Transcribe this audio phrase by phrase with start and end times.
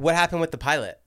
[0.00, 0.98] What happened with the pilot?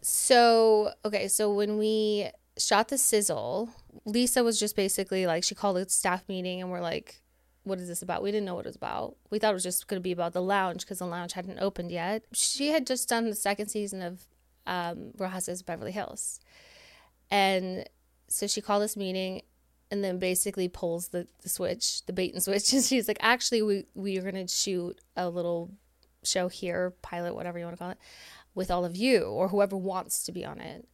[0.00, 3.68] So, okay, so when we shot the sizzle,
[4.06, 7.20] Lisa was just basically like, she called a staff meeting and we're like,
[7.64, 8.22] what is this about?
[8.22, 9.16] We didn't know what it was about.
[9.28, 11.58] We thought it was just going to be about the lounge because the lounge hadn't
[11.58, 12.24] opened yet.
[12.32, 14.22] She had just done the second season of
[14.66, 15.30] um, Real
[15.66, 16.40] Beverly Hills.
[17.30, 17.86] And
[18.28, 19.42] so she called this meeting
[19.90, 22.72] and then basically pulls the, the switch, the bait and switch.
[22.72, 25.70] And she's like, actually, we, we are going to shoot a little
[26.22, 27.98] show here, pilot, whatever you want to call it,
[28.54, 30.88] with all of you or whoever wants to be on it.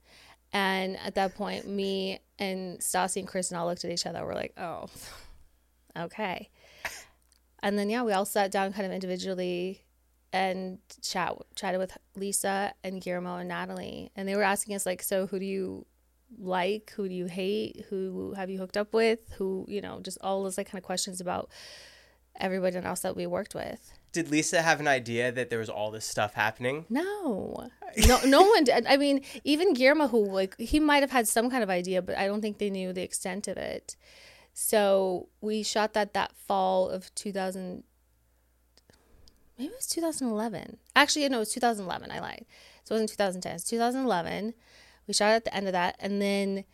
[0.52, 4.24] And at that point, me and Stassi and Chris and all looked at each other.
[4.24, 4.86] We're like, oh,
[5.98, 6.50] okay.
[7.62, 9.82] And then yeah, we all sat down kind of individually
[10.32, 15.02] and chat chatted with Lisa and Guillermo and Natalie, and they were asking us like,
[15.02, 15.86] so who do you
[16.38, 16.92] like?
[16.96, 17.86] Who do you hate?
[17.88, 19.20] Who have you hooked up with?
[19.38, 21.50] Who you know, just all those like kind of questions about
[22.38, 23.92] everybody else that we worked with.
[24.16, 26.86] Did Lisa have an idea that there was all this stuff happening?
[26.88, 27.68] No,
[28.08, 28.86] no, no one did.
[28.86, 32.16] I mean, even Guillermo, who like he might have had some kind of idea, but
[32.16, 33.94] I don't think they knew the extent of it.
[34.54, 37.84] So we shot that that fall of 2000.
[39.58, 40.78] Maybe it was 2011.
[40.96, 42.10] Actually, no, it was 2011.
[42.10, 42.46] I lied.
[42.84, 43.54] So it wasn't 2010.
[43.54, 44.54] It's 2011.
[45.06, 46.64] We shot at the end of that, and then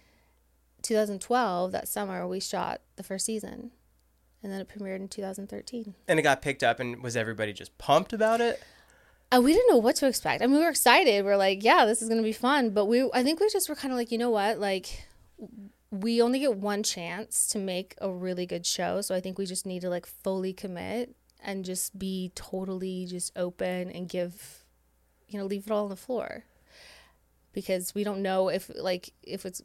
[0.82, 3.72] 2012, that summer, we shot the first season,
[4.42, 5.94] and then it premiered in 2013.
[6.08, 8.62] And it got picked up, and was everybody just pumped about it?
[9.34, 10.42] Uh, we didn't know what to expect.
[10.42, 11.24] I mean, we were excited.
[11.24, 12.70] We're like, yeah, this is gonna be fun.
[12.70, 15.06] But we, I think we just were kind of like, you know what, like
[15.90, 19.02] we only get one chance to make a really good show.
[19.02, 23.32] So I think we just need to like fully commit and just be totally just
[23.36, 24.64] open and give,
[25.28, 26.44] you know, leave it all on the floor.
[27.52, 29.62] Because we don't know if like if it's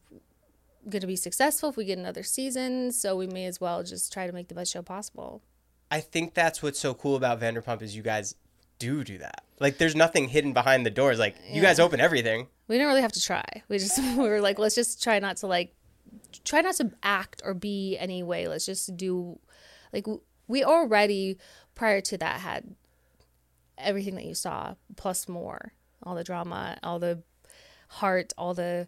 [0.89, 4.11] going to be successful if we get another season, so we may as well just
[4.11, 5.41] try to make the best show possible.
[5.89, 8.35] I think that's what's so cool about Vanderpump is you guys
[8.79, 9.43] do do that.
[9.59, 11.19] Like there's nothing hidden behind the doors.
[11.19, 12.47] Like you guys open everything.
[12.67, 13.43] We didn't really have to try.
[13.69, 15.73] We just we were like, let's just try not to like
[16.43, 18.47] try not to act or be any way.
[18.47, 19.39] Let's just do
[19.93, 20.05] like
[20.47, 21.37] we already
[21.75, 22.75] prior to that had
[23.77, 25.73] everything that you saw plus more.
[26.03, 27.23] All the drama, all the
[27.87, 28.87] heart, all the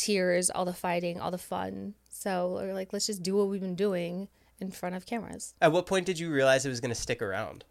[0.00, 1.94] tears, all the fighting, all the fun.
[2.08, 4.28] So we're like, let's just do what we've been doing
[4.58, 5.54] in front of cameras.
[5.60, 7.64] At what point did you realize it was going to stick around?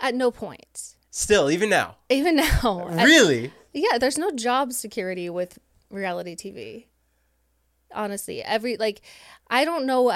[0.00, 0.96] At no point.
[1.10, 1.96] Still, even now.
[2.08, 2.88] Even now.
[3.04, 3.48] Really?
[3.48, 5.58] I, yeah, there's no job security with
[5.90, 6.86] reality TV.
[7.94, 9.02] Honestly, every like
[9.48, 10.10] I don't know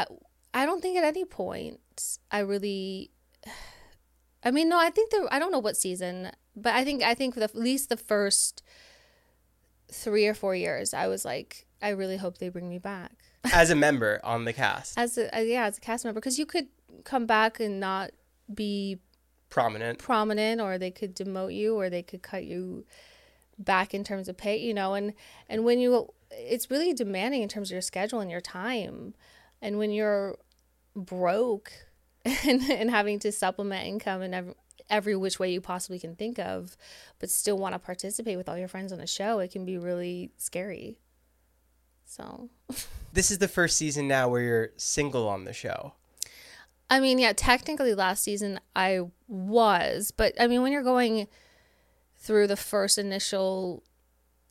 [0.53, 1.81] I don't think at any point
[2.31, 3.11] I really
[4.43, 7.15] I mean, no, I think there I don't know what season, but I think I
[7.15, 8.63] think for the, at least the first
[9.93, 13.12] 3 or 4 years I was like I really hope they bring me back.
[13.55, 14.99] As a member on the cast.
[14.99, 16.67] As a uh, yeah, as a cast member because you could
[17.05, 18.11] come back and not
[18.53, 18.99] be
[19.49, 22.84] prominent prominent or they could demote you or they could cut you
[23.59, 25.12] back in terms of pay you know and
[25.49, 29.12] and when you it's really demanding in terms of your schedule and your time
[29.61, 30.37] and when you're
[30.95, 31.72] broke
[32.25, 34.55] and, and having to supplement income in
[34.91, 36.77] every, which way you possibly can think of
[37.19, 39.78] but still want to participate with all your friends on a show it can be
[39.78, 40.98] really scary.
[42.04, 42.51] So.
[43.13, 45.95] This is the first season now where you're single on the show.
[46.89, 51.27] I mean, yeah, technically last season I was, but I mean, when you're going
[52.19, 53.83] through the first initial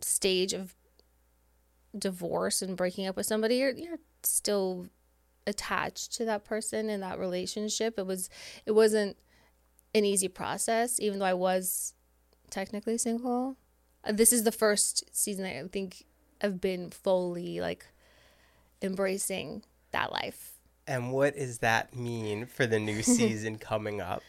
[0.02, 0.76] stage of
[1.98, 4.88] divorce and breaking up with somebody, you're you're still
[5.46, 8.00] attached to that person in that relationship.
[8.00, 8.30] It was
[8.66, 9.18] it wasn't
[9.94, 11.94] an easy process, even though I was
[12.50, 13.58] technically single.
[14.10, 16.06] This is the first season I think
[16.42, 17.86] I've been fully like
[18.82, 20.54] embracing that life.
[20.88, 24.24] And what does that mean for the new season coming up?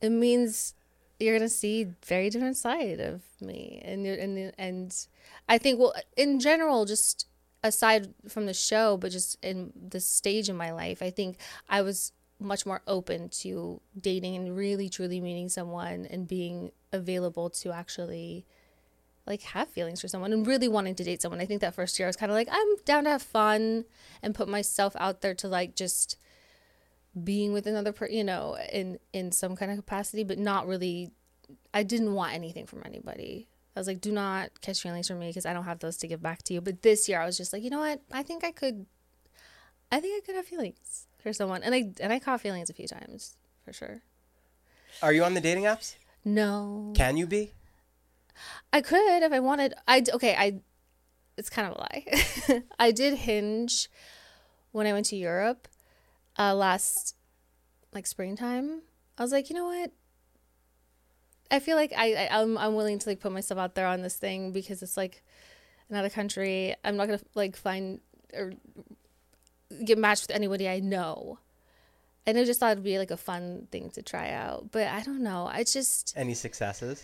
[0.00, 0.74] It means
[1.18, 5.06] you're gonna see very different side of me, and and and
[5.48, 7.26] I think well, in general, just
[7.62, 11.82] aside from the show, but just in this stage in my life, I think I
[11.82, 12.12] was
[12.44, 18.44] much more open to dating and really truly meeting someone and being available to actually
[19.26, 21.40] like have feelings for someone and really wanting to date someone.
[21.40, 23.84] I think that first year I was kind of like I'm down to have fun
[24.22, 26.16] and put myself out there to like just
[27.22, 31.12] being with another person, you know, in in some kind of capacity, but not really.
[31.74, 33.48] I didn't want anything from anybody.
[33.76, 36.08] I was like, do not catch feelings from me because I don't have those to
[36.08, 36.60] give back to you.
[36.60, 38.00] But this year I was just like, you know what?
[38.10, 38.86] I think I could.
[39.90, 42.74] I think I could have feelings for someone, and I and I caught feelings a
[42.74, 44.02] few times for sure.
[45.02, 45.94] Are you on the dating apps?
[46.24, 47.52] No, Can you be?
[48.72, 49.74] I could if I wanted.
[49.86, 50.34] I okay.
[50.36, 50.60] I.
[51.36, 52.62] It's kind of a lie.
[52.78, 53.88] I did Hinge
[54.72, 55.66] when I went to Europe
[56.38, 57.16] uh, last
[57.92, 58.82] like springtime.
[59.16, 59.92] I was like, you know what?
[61.50, 64.02] I feel like I, I I'm I'm willing to like put myself out there on
[64.02, 65.22] this thing because it's like
[65.90, 66.74] another country.
[66.84, 68.00] I'm not gonna like find
[68.34, 68.52] or
[69.84, 71.38] get matched with anybody I know.
[72.26, 74.70] And I just thought it'd be like a fun thing to try out.
[74.70, 75.46] But I don't know.
[75.50, 77.02] I just Any successes?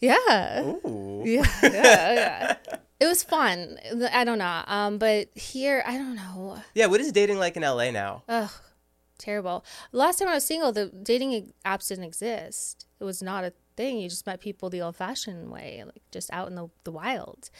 [0.00, 0.62] yeah.
[0.62, 1.22] Ooh.
[1.26, 2.56] Yeah, yeah, yeah.
[3.00, 3.78] It was fun.
[4.12, 4.62] I don't know.
[4.66, 6.62] Um, but here, I don't know.
[6.74, 8.22] Yeah, what is dating like in LA now?
[8.28, 8.50] Ugh,
[9.18, 9.64] terrible.
[9.92, 12.86] Last time I was single, the dating apps didn't exist.
[13.00, 13.98] It was not a thing.
[13.98, 17.50] You just met people the old-fashioned way, like just out in the, the wild.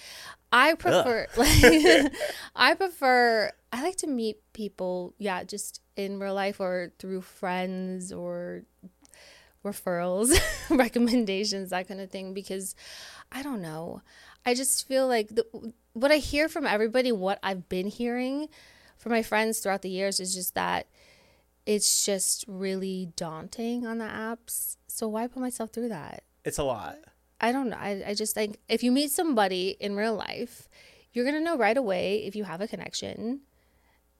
[0.53, 2.13] I prefer, like,
[2.57, 3.53] I prefer.
[3.73, 8.65] I like to meet people, yeah, just in real life or through friends or
[9.65, 10.39] referrals,
[10.71, 12.35] recommendations, that kind of thing.
[12.35, 12.75] Because
[13.33, 14.03] I don't know.
[14.47, 18.49] I just feel like the, what I hear from everybody, what I've been hearing
[18.99, 20.87] from my friends throughout the years is just that
[21.67, 24.77] it's just really daunting on the apps.
[24.95, 26.23] So why put myself through that?
[26.45, 26.99] It's a lot.
[27.41, 27.77] I don't know.
[27.77, 30.69] I, I just think if you meet somebody in real life,
[31.13, 33.41] you're going to know right away if you have a connection.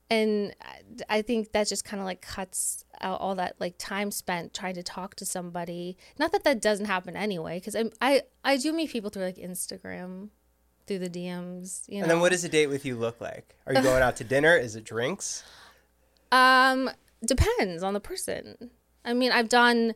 [0.09, 0.53] And
[1.09, 4.75] I- think that just kind of like cuts out all that like time spent trying
[4.75, 5.97] to talk to somebody.
[6.19, 9.37] Not that that doesn't happen anyway, because I, I I do meet people through like
[9.37, 10.29] Instagram,
[10.85, 11.85] through the DMs.
[11.87, 12.01] You know.
[12.03, 13.55] And then what does a date with you look like?
[13.65, 14.55] Are you going out to dinner?
[14.57, 15.43] Is it drinks?
[16.31, 16.89] Um,
[17.25, 18.71] depends on the person.
[19.05, 19.93] I mean, I've done,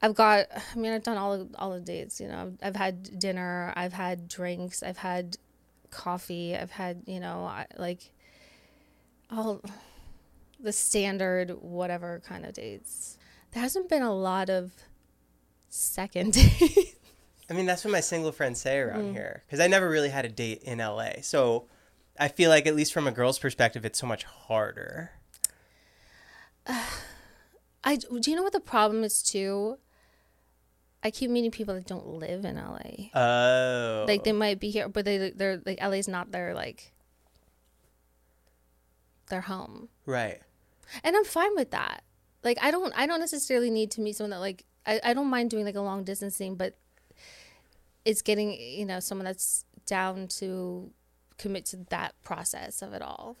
[0.00, 2.20] I've got, I mean, I've done all of, all the dates.
[2.20, 5.36] You know, I've, I've had dinner, I've had drinks, I've had
[5.90, 8.12] coffee, I've had, you know, I, like
[9.30, 9.60] all
[10.60, 13.18] the standard whatever kind of dates.
[13.52, 14.72] There hasn't been a lot of
[15.68, 16.94] second dates.
[17.50, 18.86] I mean, that's what my single friends say Mm.
[18.88, 19.42] around here.
[19.46, 21.22] Because I never really had a date in LA.
[21.22, 21.66] So
[22.20, 25.10] I feel like, at least from a girl's perspective, it's so much harder.
[27.84, 29.78] I do you know what the problem is too?
[31.02, 33.10] I keep meeting people that don't live in LA.
[33.14, 34.04] Oh.
[34.08, 36.92] like they might be here but they they're like LA's not their like
[39.28, 40.40] their home right.
[41.04, 42.02] and I'm fine with that
[42.42, 45.28] like I don't I don't necessarily need to meet someone that like I, I don't
[45.28, 46.76] mind doing like a long distance thing but
[48.04, 50.90] it's getting you know someone that's down to
[51.36, 53.36] commit to that process of it all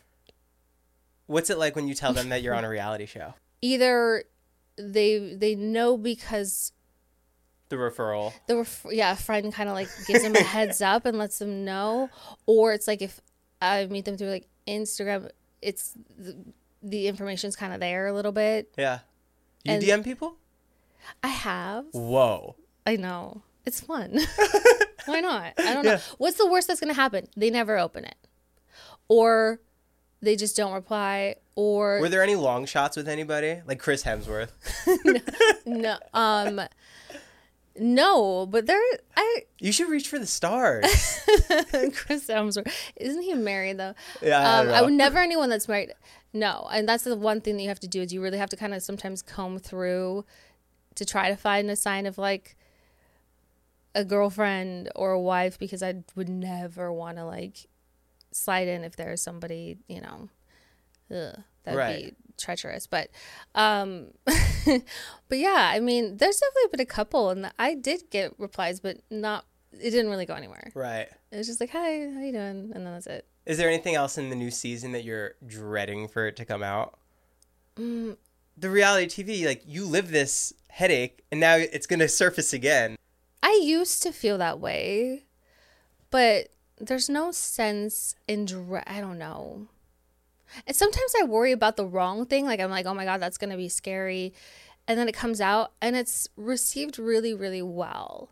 [1.26, 3.34] What's it like when you tell them that you're on a reality show?
[3.60, 4.24] either
[4.78, 6.72] they they know because
[7.70, 8.32] The referral.
[8.46, 11.38] the ref- yeah a friend kind of like gives them a heads up and lets
[11.38, 12.08] them know
[12.46, 13.20] or it's like if
[13.60, 15.28] i meet them through like instagram
[15.60, 16.34] it's the,
[16.82, 19.00] the information's kind of there a little bit Yeah.
[19.64, 20.36] You And- DM people?
[21.22, 22.56] i have Whoa.
[22.86, 24.18] i know it's fun
[25.06, 28.16] why not i don't know what's the worst that's gonna happen they never open it
[29.08, 29.60] or
[30.20, 33.60] they just don't reply or Were there any long shots with anybody?
[33.66, 34.50] Like Chris Hemsworth?
[35.66, 36.60] no um
[37.80, 38.80] no but there
[39.16, 40.84] i You should reach for the stars.
[41.94, 42.72] Chris Hemsworth.
[42.96, 43.94] Isn't he married though?
[44.22, 45.92] Yeah, I um, I would never anyone that's married.
[46.32, 48.50] No, and that's the one thing that you have to do is you really have
[48.50, 50.24] to kind of sometimes comb through
[50.94, 52.56] to try to find a sign of like
[53.94, 57.66] a girlfriend or a wife because I would never want to like
[58.30, 60.28] slide in if there's somebody you know,
[61.10, 62.14] ugh, that would Right.
[62.16, 62.86] be treacherous.
[62.86, 63.10] But
[63.54, 68.80] um, but yeah, I mean, there's definitely been a couple, and I did get replies,
[68.80, 69.44] but not.
[69.72, 70.72] It didn't really go anywhere.
[70.74, 71.08] right.
[71.30, 72.72] It was just like, hi, how you doing?
[72.74, 73.26] And then that's it.
[73.44, 76.62] Is there anything else in the new season that you're dreading for it to come
[76.62, 76.98] out?
[77.76, 78.16] Mm.
[78.56, 82.96] The reality TV, like you live this headache, and now it's gonna surface again.
[83.42, 85.24] I used to feel that way,
[86.10, 86.48] but
[86.80, 88.42] there's no sense in
[88.86, 89.68] I don't know.
[90.66, 92.44] And sometimes I worry about the wrong thing.
[92.44, 94.32] Like I'm like, oh my god, that's gonna be scary,
[94.88, 98.30] and then it comes out and it's received really really well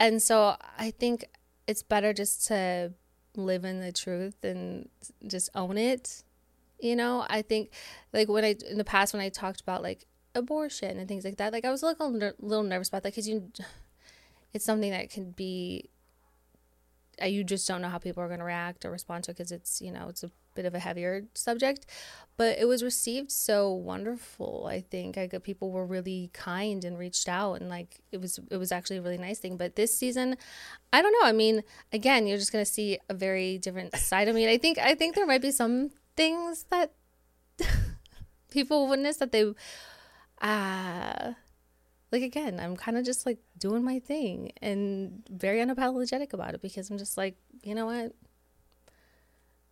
[0.00, 1.26] and so i think
[1.66, 2.92] it's better just to
[3.34, 4.88] live in the truth and
[5.26, 6.22] just own it
[6.78, 7.70] you know i think
[8.12, 11.36] like when i in the past when i talked about like abortion and things like
[11.36, 13.50] that like i was a little, little nervous about that because you
[14.54, 15.90] it's something that can be
[17.20, 19.50] uh, you just don't know how people are going to react or respond to because
[19.50, 21.86] it's you know it's a bit of a heavier subject
[22.38, 24.68] but it was received so wonderful.
[24.70, 28.38] I think i got people were really kind and reached out and like it was
[28.50, 29.56] it was actually a really nice thing.
[29.56, 30.36] But this season
[30.92, 31.28] i don't know.
[31.28, 34.44] I mean again you're just to see a very different side of me.
[34.44, 36.92] And i think i think there might be some things that
[38.50, 39.52] people witness that they
[40.40, 41.32] uh
[42.12, 46.62] like again i'm kind of just like doing my thing and very unapologetic about it
[46.62, 48.12] because i'm just like you know what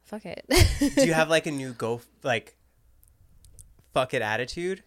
[0.06, 0.44] fuck it
[0.96, 2.56] Do you have like a new go like
[3.92, 4.82] fuck it attitude?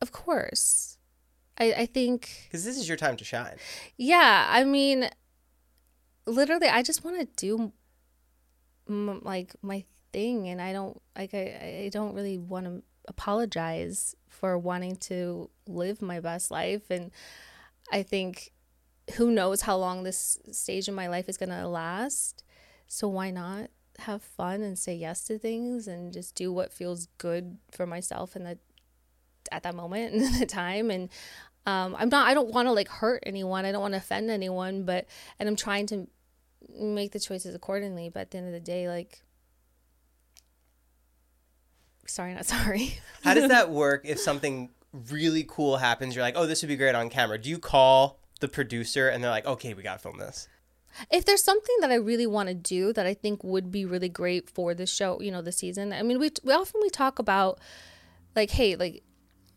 [0.00, 0.98] of course
[1.58, 3.56] i i think Because this is your time to shine.
[3.96, 5.08] yeah i mean
[6.26, 7.72] literally i just want to do
[8.88, 14.14] m- like my thing and i don't like i i don't really want to apologize
[14.28, 17.10] for wanting to live my best life and
[17.92, 18.52] i think
[19.16, 22.44] who knows how long this stage in my life is going to last
[22.86, 23.68] so why not
[24.02, 28.36] have fun and say yes to things and just do what feels good for myself
[28.36, 28.58] and the
[29.50, 31.08] at that moment and the time and
[31.66, 34.30] um, i'm not i don't want to like hurt anyone i don't want to offend
[34.30, 35.06] anyone but
[35.38, 36.06] and i'm trying to
[36.78, 39.22] make the choices accordingly but at the end of the day like
[42.06, 46.14] sorry not sorry How does that work if something really cool happens?
[46.14, 47.38] You're like, oh, this would be great on camera.
[47.38, 50.48] Do you call the producer and they're like, okay, we got to film this?
[51.10, 54.08] If there's something that I really want to do that I think would be really
[54.08, 55.92] great for the show, you know, the season.
[55.92, 57.60] I mean, we we often we talk about
[58.34, 59.02] like, hey, like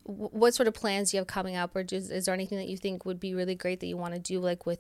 [0.04, 2.68] what sort of plans do you have coming up or just is there anything that
[2.68, 4.80] you think would be really great that you want to do like with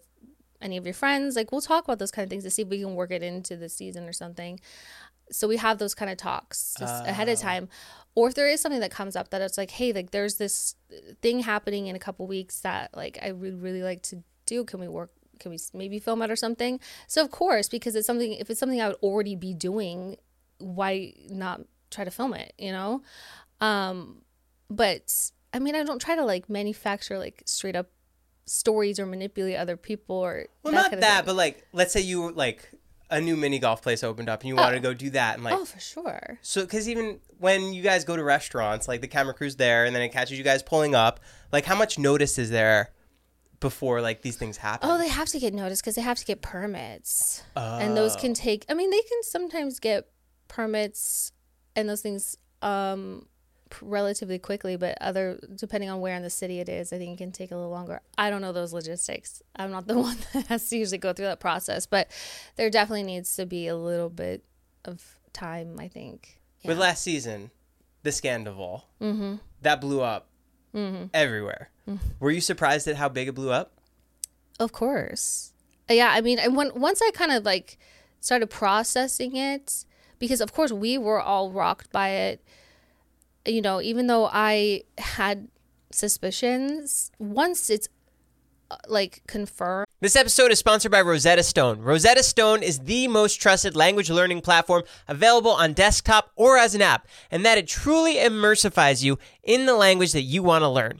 [0.62, 1.36] any of your friends?
[1.36, 3.24] Like we'll talk about those kind of things to see if we can work it
[3.24, 4.60] into the season or something.
[5.32, 7.42] So we have those kind of talks just ahead of ah.
[7.42, 7.70] time.
[8.14, 10.76] Or if there is something that comes up that it's like, hey, like there's this
[11.22, 14.64] thing happening in a couple weeks that like I would really like to do.
[14.64, 16.80] Can we work can we maybe film it or something?
[17.08, 20.18] So of course, because it's something if it's something I would already be doing,
[20.60, 21.62] why not
[21.92, 23.01] try to film it, you know?
[23.62, 24.22] Um
[24.70, 27.89] but I mean, I don't try to like manufacture like straight up
[28.46, 31.94] stories or manipulate other people or Well, that not kind of that, but like, let's
[31.94, 32.70] say you like
[33.10, 35.44] a new mini golf place opened up and you wanted to go do that and
[35.44, 36.39] like, oh, for sure.
[36.42, 39.96] so because even when you guys go to restaurants, like the camera crew's there and
[39.96, 41.20] then it catches you guys pulling up,
[41.51, 42.92] like how much notice is there
[43.66, 44.88] before like these things happen?
[44.88, 48.36] Oh, they have to get noticed because they have to get permits, and those can
[48.36, 48.64] take.
[48.70, 50.08] I mean, they can sometimes get
[50.48, 51.32] permits
[51.76, 53.26] and those things um
[53.82, 57.18] relatively quickly, but other depending on where in the city it is, I think it
[57.18, 58.02] can take a little longer.
[58.20, 59.42] I don't know those logistics.
[59.56, 62.12] I'm not the one that has to usually go through that process, but
[62.56, 64.44] there definitely needs to be a little bit
[64.86, 65.80] of time.
[65.80, 66.40] I think.
[66.64, 67.50] With last season,
[68.04, 69.36] the Scandoval, mm-hmm.
[69.64, 70.28] that blew up
[70.76, 71.06] Mm-hmm.
[71.14, 71.70] everywhere.
[72.20, 73.74] Were you surprised at how big it blew up?
[74.60, 75.54] Of course.
[75.89, 77.77] Yeah, I mean, and when once I kind of like
[78.20, 79.86] started processing it,
[80.18, 82.44] because of course we were all rocked by it.
[83.46, 85.48] You know, even though I had
[85.92, 87.88] suspicions, once it's
[88.72, 91.82] uh, like confirmed, This episode is sponsored by Rosetta Stone.
[91.82, 96.82] Rosetta Stone is the most trusted language learning platform available on desktop or as an
[96.82, 101.00] app, and that it truly immersifies you in the language that you want to learn.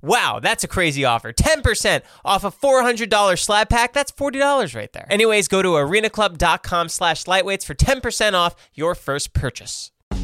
[0.00, 1.32] Wow, that's a crazy offer.
[1.32, 3.92] 10% off a $400 slab pack.
[3.92, 5.06] That's $40 right there.
[5.10, 9.90] Anyways, go to arenaclub.com slash lightweights for 10% off your first purchase.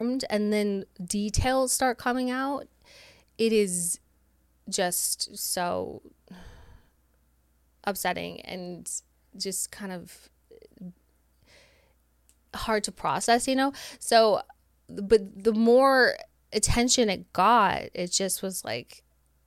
[0.00, 2.66] and then details start coming out,
[3.36, 4.00] it is
[4.68, 6.02] just so
[7.84, 8.90] upsetting and
[9.36, 10.28] just kind of
[12.54, 13.72] hard to process, you know?
[13.98, 14.42] So,
[14.88, 16.16] but the more
[16.52, 19.02] attention it got, it just was like,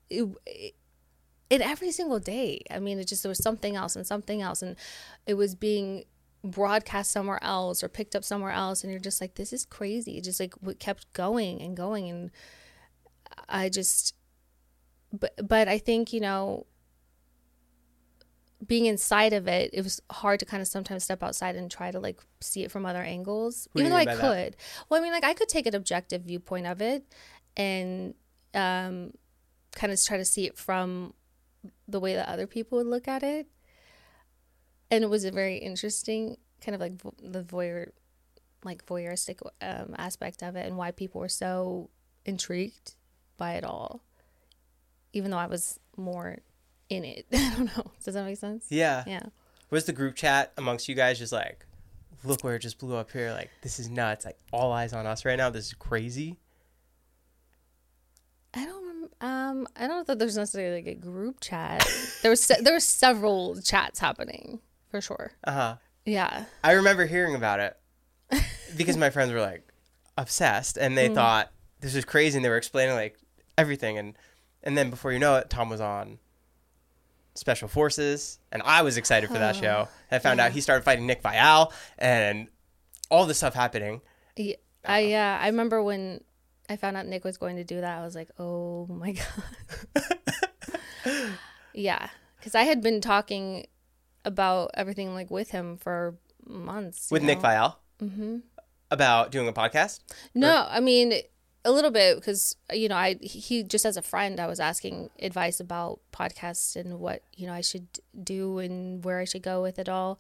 [0.10, 0.76] it, it,
[1.50, 2.62] it every single day.
[2.70, 4.62] I mean, it just, there was something else and something else.
[4.62, 4.76] And
[5.26, 6.06] it was being
[6.44, 8.84] broadcast somewhere else or picked up somewhere else.
[8.84, 10.18] And you're just like, this is crazy.
[10.18, 12.10] It just like what kept going and going.
[12.10, 12.32] And
[13.48, 14.16] I just,
[15.12, 16.66] but, but I think, you know,
[18.66, 21.92] being inside of it, it was hard to kind of sometimes step outside and try
[21.92, 24.22] to like see it from other angles, What even though I by that?
[24.22, 24.58] could.
[24.90, 27.04] Well, I mean, like I could take an objective viewpoint of it
[27.58, 28.14] and
[28.54, 29.14] um,
[29.76, 31.14] kind of try to see it from
[31.88, 33.48] the way that other people would look at it.
[34.92, 37.92] And it was a very interesting kind of like vo- the voyeur,
[38.64, 41.90] like voyeuristic um, aspect of it, and why people were so
[42.26, 42.96] intrigued
[43.38, 44.04] by it all,
[45.14, 46.40] even though I was more
[46.90, 47.26] in it.
[47.34, 47.92] I don't know.
[48.04, 48.66] Does that make sense?
[48.70, 49.04] Yeah.
[49.08, 49.24] Yeah.
[49.70, 51.66] Was the group chat amongst you guys just like,
[52.24, 53.32] look where it just blew up here?
[53.32, 54.26] Like, this is nuts.
[54.26, 55.50] Like, all eyes on us right now.
[55.50, 56.38] This is crazy.
[58.54, 58.92] I don't.
[59.22, 61.88] Um, I don't know that there's necessarily like a group chat.
[62.22, 64.60] there was se- there were several chats happening
[64.92, 65.32] for sure.
[65.44, 65.76] Uh huh.
[66.06, 66.46] Yeah.
[66.64, 67.78] I remember hearing about it
[68.78, 69.68] because my friends were like
[70.18, 70.96] obsessed and Mm.
[70.96, 73.18] they thought this was crazy and they were explaining like
[73.58, 74.16] everything and
[74.64, 76.20] and then before you know it, Tom was on
[77.34, 79.88] Special Forces and I was excited for that show.
[80.12, 82.48] And I found out he started fighting Nick Viall and
[83.10, 84.02] all this stuff happening.
[84.36, 86.24] Yeah, I yeah, I remember when
[86.70, 88.00] I found out Nick was going to do that.
[88.00, 89.12] I was like, "Oh my
[89.96, 90.04] god."
[91.74, 92.10] yeah,
[92.42, 93.68] cuz I had been talking
[94.26, 97.10] about everything like with him for months.
[97.12, 97.50] with Nick know?
[97.50, 98.38] Viall mm-hmm.
[98.90, 100.00] about doing a podcast.
[100.34, 101.14] No, I mean
[101.64, 105.10] a little bit because you know I he just as a friend I was asking
[105.20, 107.88] advice about podcasts and what you know I should
[108.24, 110.20] do and where I should go with it all.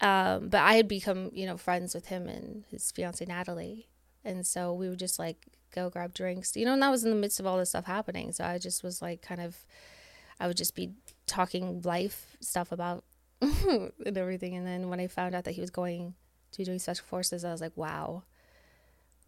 [0.00, 3.88] Um, but I had become you know friends with him and his fiance Natalie,
[4.24, 6.72] and so we would just like go grab drinks, you know.
[6.72, 9.02] And that was in the midst of all this stuff happening, so I just was
[9.02, 9.64] like kind of,
[10.40, 10.92] I would just be
[11.26, 13.04] talking life stuff about
[14.06, 14.54] and everything.
[14.56, 16.14] And then when I found out that he was going
[16.52, 18.22] to be doing special forces, I was like, wow.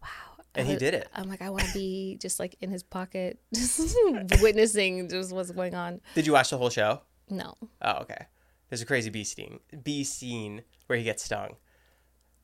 [0.02, 0.08] Wow.
[0.54, 1.08] And he did it.
[1.14, 3.96] I'm like, I want to be just like in his pocket, just
[4.40, 6.00] witnessing just what's going on.
[6.14, 7.00] Did you watch the whole show?
[7.28, 7.54] No.
[7.82, 8.26] Oh, okay.
[8.68, 11.56] There's a crazy bee scene, bee scene where he gets stung.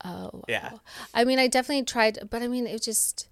[0.04, 0.30] Oh.
[0.32, 0.44] Wow.
[0.48, 0.72] Yeah.
[1.14, 3.28] I mean, I definitely tried, but I mean, it just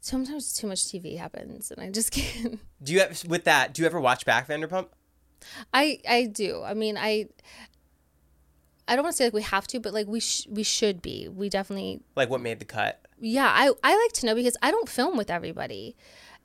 [0.00, 2.60] sometimes too much TV happens, and I just can't.
[2.82, 3.74] Do you have with that?
[3.74, 4.88] Do you ever watch back Vanderpump?
[5.72, 6.62] I I do.
[6.62, 7.26] I mean, I.
[8.86, 11.00] I don't want to say like we have to, but like we sh- we should
[11.00, 11.26] be.
[11.28, 13.00] We definitely Like what made the cut?
[13.18, 13.48] yeah.
[13.50, 15.96] I I like to know because I don't film with everybody,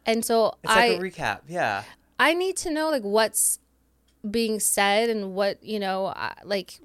[0.05, 1.39] and so It's I like a recap.
[1.49, 1.83] Yeah.
[2.17, 3.59] I need to know like what's
[4.29, 6.13] being said and what you know
[6.45, 6.79] like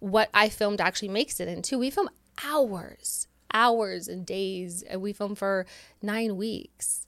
[0.00, 1.78] what I filmed actually makes it into.
[1.78, 2.08] We film
[2.44, 4.82] hours, hours and days.
[4.82, 5.64] And we film for
[6.02, 7.06] nine weeks.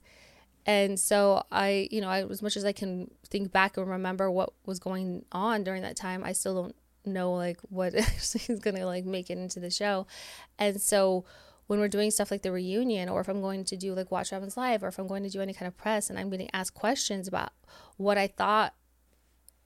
[0.65, 4.31] And so I, you know, I, as much as I can think back and remember
[4.31, 6.75] what was going on during that time, I still don't
[7.05, 10.07] know like what actually is gonna like make it into the show.
[10.57, 11.25] And so
[11.67, 14.29] when we're doing stuff like the reunion, or if I'm going to do like Watch
[14.29, 16.49] Happens Live, or if I'm going to do any kind of press, and I'm getting
[16.53, 17.51] asked questions about
[17.97, 18.73] what I thought,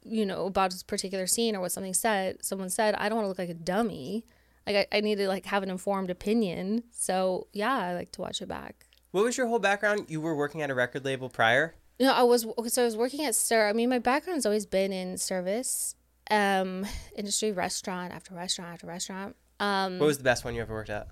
[0.03, 3.25] you know, about this particular scene or what something said, someone said, I don't want
[3.25, 4.25] to look like a dummy.
[4.65, 6.83] Like I, I need to like have an informed opinion.
[6.91, 8.85] So yeah, I like to watch it back.
[9.11, 10.05] What was your whole background?
[10.07, 11.75] You were working at a record label prior.
[11.99, 13.67] No, I was so I was working at SUR.
[13.67, 15.95] I mean, my background's always been in service,
[16.31, 19.35] um, industry, restaurant after restaurant after restaurant.
[19.59, 21.07] Um, What was the best one you ever worked at?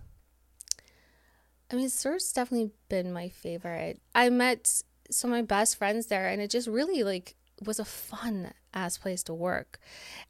[1.69, 3.99] I mean, SUR's definitely been my favorite.
[4.15, 4.81] I met
[5.11, 8.97] some of my best friends there, and it just really like was a fun ass
[8.97, 9.79] place to work.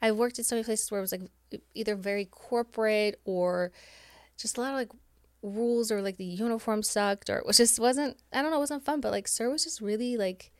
[0.02, 1.30] I've worked at so many places where it was like
[1.76, 3.72] either very corporate or
[4.38, 4.90] just a lot of like
[5.42, 8.62] rules or like the uniform sucked or it was just wasn't I don't know, it
[8.62, 10.52] wasn't fun, but like SUR was just really like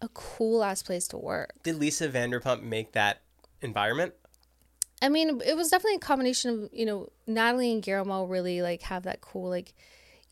[0.00, 1.54] a cool ass place to work.
[1.62, 3.22] Did Lisa Vanderpump make that
[3.60, 4.14] environment?
[5.00, 8.82] I mean, it was definitely a combination of, you know, Natalie and Guillermo really like
[8.82, 9.74] have that cool like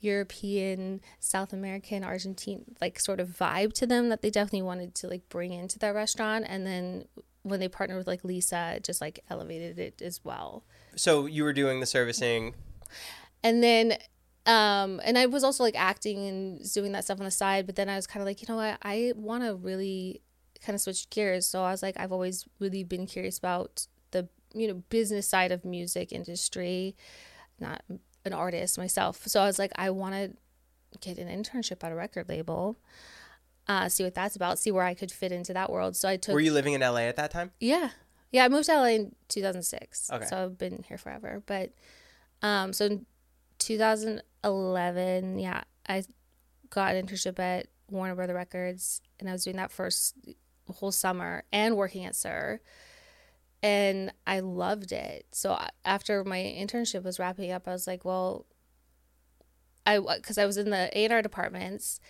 [0.01, 5.09] European, South American, Argentine like sort of vibe to them that they definitely wanted to
[5.09, 7.05] like bring into that restaurant and then
[7.43, 10.65] when they partnered with like Lisa, it just like elevated it as well.
[10.95, 12.55] So you were doing the servicing.
[13.43, 13.97] And then
[14.47, 17.77] um and I was also like acting and doing that stuff on the side, but
[17.77, 18.79] then I was kind of like, you know what?
[18.83, 20.23] I want to really
[20.65, 21.47] kind of switch gears.
[21.47, 25.53] So I was like I've always really been curious about the, you know, business side
[25.53, 26.97] of music industry,
[27.59, 27.83] not
[28.25, 29.27] an artist myself.
[29.27, 30.33] So I was like I want to
[31.01, 32.77] get an internship at a record label.
[33.69, 35.95] Uh, see what that's about, see where I could fit into that world.
[35.95, 37.53] So I took Were you living in LA at that time?
[37.61, 37.91] yeah.
[38.33, 40.11] Yeah, I moved to LA in 2006.
[40.13, 40.25] Okay.
[40.27, 41.43] So I've been here forever.
[41.47, 41.73] But
[42.43, 43.01] um so
[43.61, 46.03] 2011, yeah, I
[46.71, 50.17] got an internship at Warner Brother Records and I was doing that first
[50.69, 52.61] whole summer and working at SUR,
[53.63, 55.27] And I loved it.
[55.33, 58.47] So after my internship was wrapping up, I was like, well,
[59.87, 62.01] I because I was in the A&R departments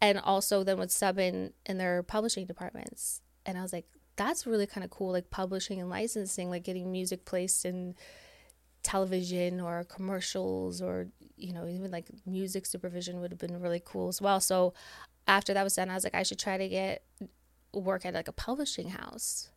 [0.00, 3.20] and also then would sub in in their publishing departments.
[3.46, 3.86] And I was like,
[4.16, 7.94] that's really kind of cool, like publishing and licensing, like getting music placed in
[8.84, 14.06] television or commercials or you know even like music supervision would have been really cool
[14.08, 14.38] as well.
[14.40, 14.72] So
[15.26, 17.02] after that was done, I was like, I should try to get
[17.72, 19.50] work at like a publishing house.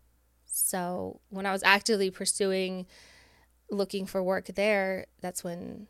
[0.46, 2.88] So when I was actively pursuing
[3.70, 5.88] looking for work there, that's when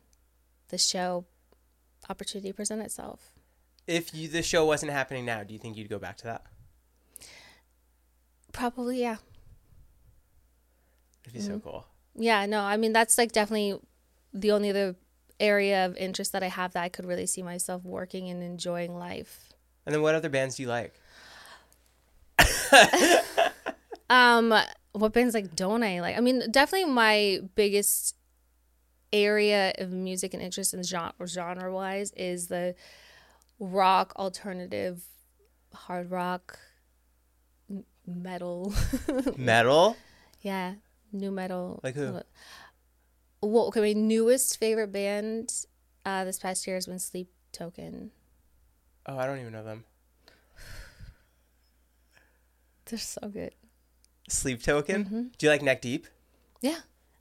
[0.68, 1.24] the show
[2.10, 3.32] opportunity presented itself.
[3.86, 6.42] If you, the show wasn't happening now, do you think you'd go back to that?
[8.52, 9.16] Probably, yeah.
[11.24, 11.48] It'd be Mm-hmm.
[11.54, 11.86] so cool.
[12.14, 13.78] Yeah, no, I mean that's like definitely
[14.32, 14.96] the only other
[15.40, 18.98] area of interest that I have that I could really see myself working and enjoying
[18.98, 19.50] life.
[19.86, 20.94] And then what other bands do you like?
[24.10, 24.54] Um,
[24.92, 26.16] what bands like don't I like?
[26.16, 28.16] I mean, definitely my biggest
[29.12, 32.74] area of music and interest in genre genre wise is the
[33.58, 35.04] rock, alternative,
[35.74, 36.58] hard rock,
[38.06, 38.72] metal.
[39.36, 39.96] Metal?
[40.40, 40.74] yeah,
[41.12, 41.80] new metal.
[41.82, 42.20] Like who?
[43.40, 45.52] Well, okay, my newest favorite band
[46.04, 48.10] uh, this past year has been Sleep Token.
[49.06, 49.84] Oh, I don't even know them.
[52.86, 53.54] They're so good.
[54.28, 55.04] Sleep Token?
[55.04, 55.22] Mm-hmm.
[55.38, 56.06] Do you like Neck Deep?
[56.60, 56.78] Yeah.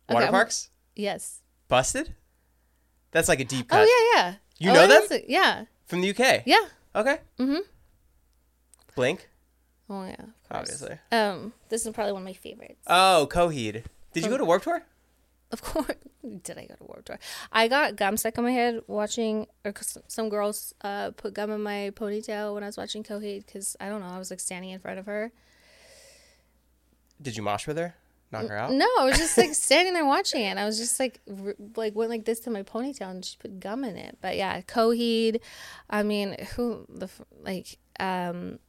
[0.09, 0.69] Water I'm- Parks?
[0.95, 1.41] Yes.
[1.67, 2.15] Busted?
[3.11, 3.87] That's like a deep cut.
[3.87, 4.35] Oh yeah, yeah.
[4.59, 5.03] You Oh, know them?
[5.11, 5.25] it.
[5.27, 5.65] Yeah.
[5.85, 6.43] From the UK?
[6.45, 6.65] Yeah.
[6.95, 7.19] Okay.
[7.39, 7.59] Mhm.
[8.95, 9.29] Blink?
[9.89, 10.25] Oh yeah.
[10.49, 10.81] Of course.
[10.81, 10.99] Obviously.
[11.11, 12.81] Um, this is probably one of my favorites.
[12.87, 13.83] Oh, Coheed.
[14.13, 14.83] Did you go to Warped Tour?
[15.51, 15.91] Of course.
[16.43, 17.19] Did I go to Warped Tour?
[17.51, 21.51] I got gum stuck in my head watching, or 'cause some girls uh, put gum
[21.51, 24.39] in my ponytail when I was watching Coheed because I don't know, I was like
[24.39, 25.31] standing in front of her.
[27.21, 27.95] Did you mosh with her?
[28.31, 28.73] Knock her out?
[28.73, 30.47] No, I was just like standing there watching it.
[30.47, 33.37] And I was just like, r- like went like this to my ponytail and she
[33.39, 34.17] put gum in it.
[34.21, 35.39] But yeah, Coheed.
[35.89, 38.59] I mean, who the f- like um,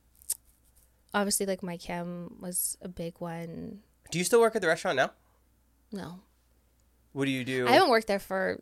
[1.15, 3.81] obviously like my chem was a big one.
[4.11, 5.11] Do you still work at the restaurant now?
[5.91, 6.21] No,
[7.13, 7.67] What do you do?
[7.67, 8.61] I haven't worked there for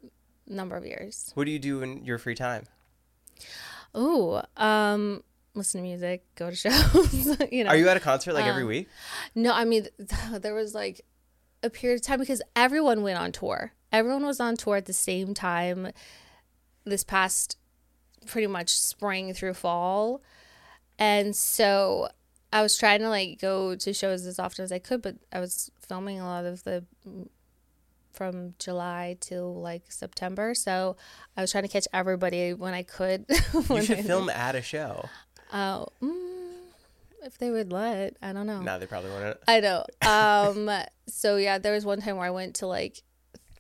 [0.49, 1.33] a number of years.
[1.35, 2.67] What do you do in your free time?
[3.97, 5.23] Ooh, um,
[5.55, 7.37] listen to music, go to shows.
[7.53, 8.89] you know, Are you at a concert like every week?
[9.35, 9.89] No, I mean,
[10.33, 11.01] there was like
[11.63, 13.73] a period of time because everyone went on tour.
[13.93, 15.91] Everyone was on tour at the same time
[16.85, 17.57] this past
[18.27, 20.23] pretty much spring through fall.
[20.99, 22.09] And so
[22.57, 25.41] I was trying to like go to shows as often as I could, but I
[25.41, 26.85] was filming a lot of the
[28.15, 30.55] from July till like September.
[30.55, 30.97] So
[31.37, 33.27] I was trying to catch everybody when I could.
[33.69, 35.07] You should I- film at a show.
[35.53, 36.55] Oh, mm,
[37.23, 38.63] if they would let, I don't know.
[38.63, 39.39] No, they probably wouldn't.
[39.47, 39.85] I know.
[40.01, 40.71] Um,
[41.07, 43.03] so yeah, there was one time where I went to like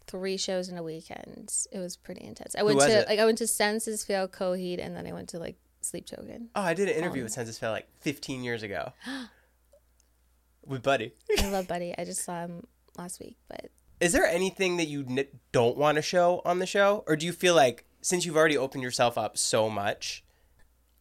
[0.06, 1.52] three shows in a weekend.
[1.70, 2.56] It was pretty intense.
[2.58, 3.08] I went to it?
[3.08, 5.56] like I went to Senses Fail Coheed, and then I went to like
[5.86, 6.48] Sleep Token.
[6.54, 8.92] Oh, I did an interview um, with Senses Fail like 15 years ago
[10.66, 11.12] with Buddy.
[11.38, 11.94] I love Buddy.
[11.96, 12.66] I just saw him
[12.98, 13.70] last week, but
[14.00, 17.26] Is there anything that you n- don't want to show on the show, or do
[17.26, 20.24] you feel like since you've already opened yourself up so much?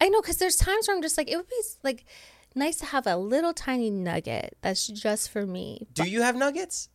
[0.00, 2.04] I know because there's times where I'm just like, it would be like
[2.54, 5.88] nice to have a little tiny nugget that's just for me.
[5.92, 6.88] Do you have nuggets?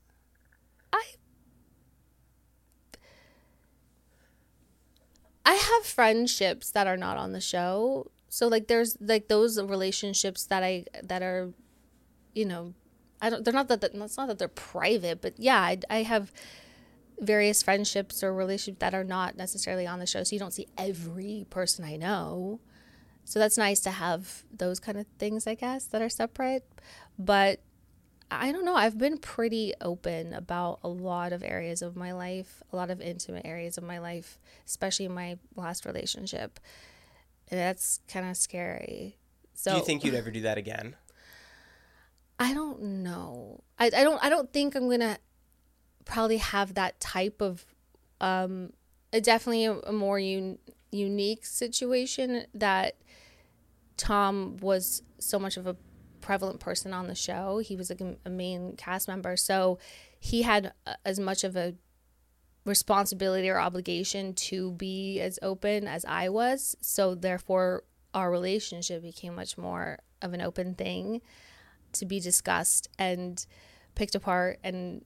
[0.93, 1.03] I
[5.45, 8.11] I have friendships that are not on the show.
[8.29, 11.53] So like there's like those relationships that I that are
[12.33, 12.73] you know,
[13.21, 16.31] I don't they're not that that's not that they're private, but yeah, I, I have
[17.19, 20.23] various friendships or relationships that are not necessarily on the show.
[20.23, 22.59] So you don't see every person I know.
[23.23, 26.67] So that's nice to have those kind of things, I guess, that are separate.
[27.19, 27.61] But
[28.31, 28.75] I don't know.
[28.75, 33.01] I've been pretty open about a lot of areas of my life, a lot of
[33.01, 36.59] intimate areas of my life, especially in my last relationship.
[37.49, 39.17] And that's kind of scary.
[39.53, 40.95] So do you think you'd ever do that again?
[42.39, 43.63] I don't know.
[43.77, 45.17] I, I don't I don't think I'm gonna
[46.05, 47.65] probably have that type of
[48.21, 48.71] um
[49.11, 50.57] definitely a, a more un,
[50.91, 52.95] unique situation that
[53.97, 55.75] Tom was so much of a
[56.21, 57.59] prevalent person on the show.
[57.59, 59.79] He was a, a main cast member, so
[60.19, 61.75] he had uh, as much of a
[62.65, 66.75] responsibility or obligation to be as open as I was.
[66.81, 71.21] So therefore, our relationship became much more of an open thing
[71.93, 73.43] to be discussed and
[73.95, 75.03] picked apart and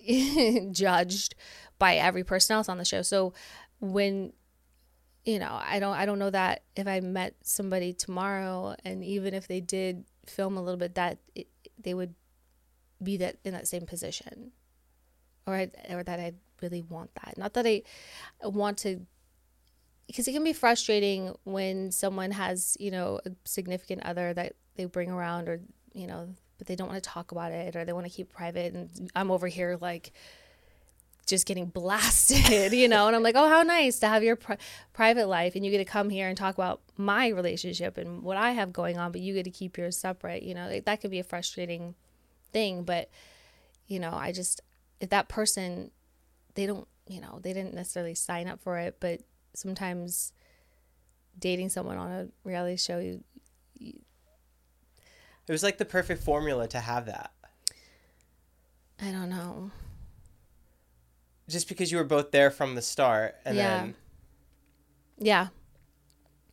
[0.72, 1.34] judged
[1.78, 3.02] by every person else on the show.
[3.02, 3.34] So
[3.80, 4.32] when
[5.24, 9.32] you know, I don't I don't know that if I met somebody tomorrow and even
[9.32, 12.14] if they did film a little bit that it, they would
[13.02, 14.52] be that in that same position
[15.46, 16.32] or I, or that I
[16.62, 17.36] really want that.
[17.36, 17.82] Not that I
[18.42, 19.06] want to
[20.06, 24.84] because it can be frustrating when someone has, you know, a significant other that they
[24.84, 25.60] bring around or,
[25.94, 28.32] you know, but they don't want to talk about it or they want to keep
[28.32, 30.12] private and I'm over here like
[31.26, 34.58] just getting blasted, you know, and I'm like, "Oh, how nice to have your pri-
[34.92, 38.36] private life and you get to come here and talk about my relationship and what
[38.36, 41.00] I have going on, but you get to keep yours separate." You know, like, that
[41.00, 41.94] could be a frustrating
[42.52, 43.10] thing, but
[43.86, 44.60] you know, I just
[45.00, 45.90] if that person
[46.54, 49.20] they don't, you know, they didn't necessarily sign up for it, but
[49.54, 50.32] sometimes
[51.38, 53.24] dating someone on a reality show you,
[53.80, 57.32] It was like the perfect formula to have that.
[59.02, 59.72] I don't know.
[61.48, 63.76] Just because you were both there from the start, and Yeah.
[63.82, 63.94] then
[65.18, 65.48] Yeah.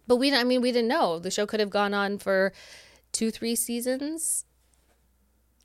[0.08, 1.18] But we I mean we didn't know.
[1.20, 2.52] The show could have gone on for
[3.14, 4.46] 2 3 seasons.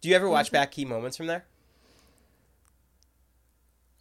[0.00, 0.32] do you ever Mm-hmm.
[0.32, 1.44] watch back key moments from there?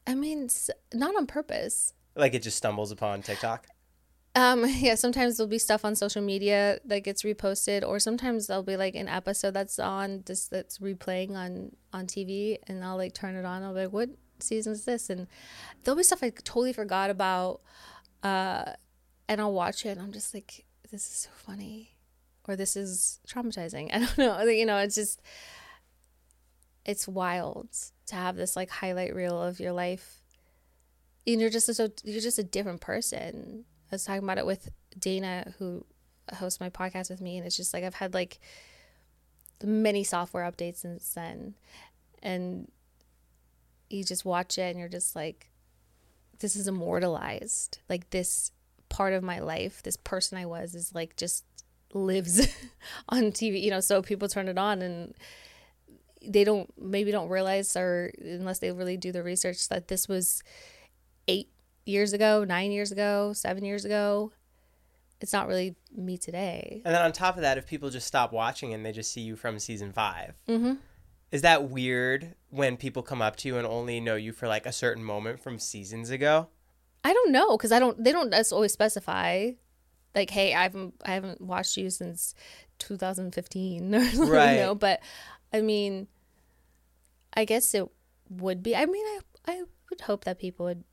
[0.07, 0.49] I mean,
[0.93, 1.93] not on purpose.
[2.15, 3.65] Like it just stumbles upon TikTok.
[4.35, 8.63] Um, yeah, sometimes there'll be stuff on social media that gets reposted, or sometimes there'll
[8.63, 13.13] be like an episode that's on just that's replaying on on TV, and I'll like
[13.13, 13.63] turn it on.
[13.63, 15.27] I'll be like, "What season is this?" And
[15.83, 17.61] there'll be stuff I totally forgot about,
[18.23, 18.73] uh,
[19.27, 21.95] and I'll watch it, and I'm just like, "This is so funny,"
[22.47, 24.41] or "This is traumatizing." I don't know.
[24.43, 25.21] You know, it's just
[26.85, 27.69] it's wild
[28.07, 30.21] to have this like highlight reel of your life
[31.27, 33.65] and you're just a, so you're just a different person.
[33.91, 35.85] I was talking about it with Dana, who
[36.33, 38.39] hosts my podcast with me, and it's just like I've had like
[39.63, 41.55] many software updates since then,
[42.21, 42.71] and
[43.89, 45.49] you just watch it and you're just like,
[46.39, 47.79] this is immortalized.
[47.89, 48.51] Like this
[48.89, 51.45] part of my life, this person I was, is like just
[51.93, 52.47] lives
[53.09, 53.61] on TV.
[53.61, 55.13] You know, so people turn it on and
[56.27, 60.41] they don't maybe don't realize or unless they really do the research that this was
[61.27, 61.49] eight
[61.85, 64.31] years ago, nine years ago, seven years ago.
[65.21, 66.81] It's not really me today.
[66.83, 69.21] And then on top of that, if people just stop watching and they just see
[69.21, 70.73] you from season 5 mm-hmm.
[71.35, 74.65] Is that weird when people come up to you and only know you for like
[74.65, 76.47] a certain moment from seasons ago?
[77.03, 78.01] I don't know because I don't.
[78.01, 79.51] They don't always specify,
[80.15, 82.33] like, hey, I haven't I haven't watched you since
[82.79, 84.53] 2015 or something, Right.
[84.53, 84.75] you know.
[84.75, 85.01] But
[85.53, 86.07] I mean,
[87.33, 87.87] I guess it
[88.29, 88.75] would be.
[88.75, 90.83] I mean, I I would hope that people would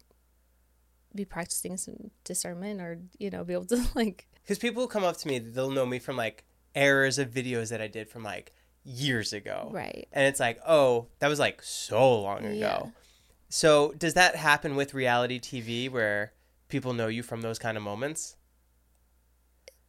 [1.14, 5.16] be practicing some discernment or you know be able to like Because people come up
[5.18, 8.52] to me, they'll know me from like errors of videos that I did from like
[8.84, 9.70] years ago.
[9.72, 10.08] Right.
[10.12, 12.52] And it's like, oh, that was like so long ago.
[12.52, 12.82] Yeah.
[13.48, 16.32] So does that happen with reality TV where
[16.68, 18.36] people know you from those kind of moments?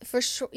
[0.04, 0.50] For sure.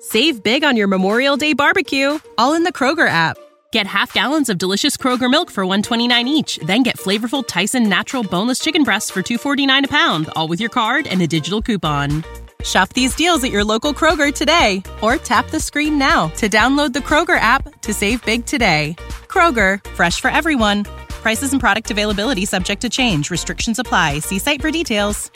[0.00, 3.36] Save big on your Memorial Day barbecue, all in the Kroger app.
[3.72, 8.22] Get half gallons of delicious Kroger milk for 129 each, then get flavorful Tyson natural
[8.22, 12.24] boneless chicken breasts for 249 a pound, all with your card and a digital coupon.
[12.64, 16.92] Shop these deals at your local Kroger today or tap the screen now to download
[16.92, 18.96] the Kroger app to save big today.
[19.28, 20.84] Kroger, fresh for everyone.
[21.22, 23.30] Prices and product availability subject to change.
[23.30, 24.20] Restrictions apply.
[24.20, 25.30] See site for details.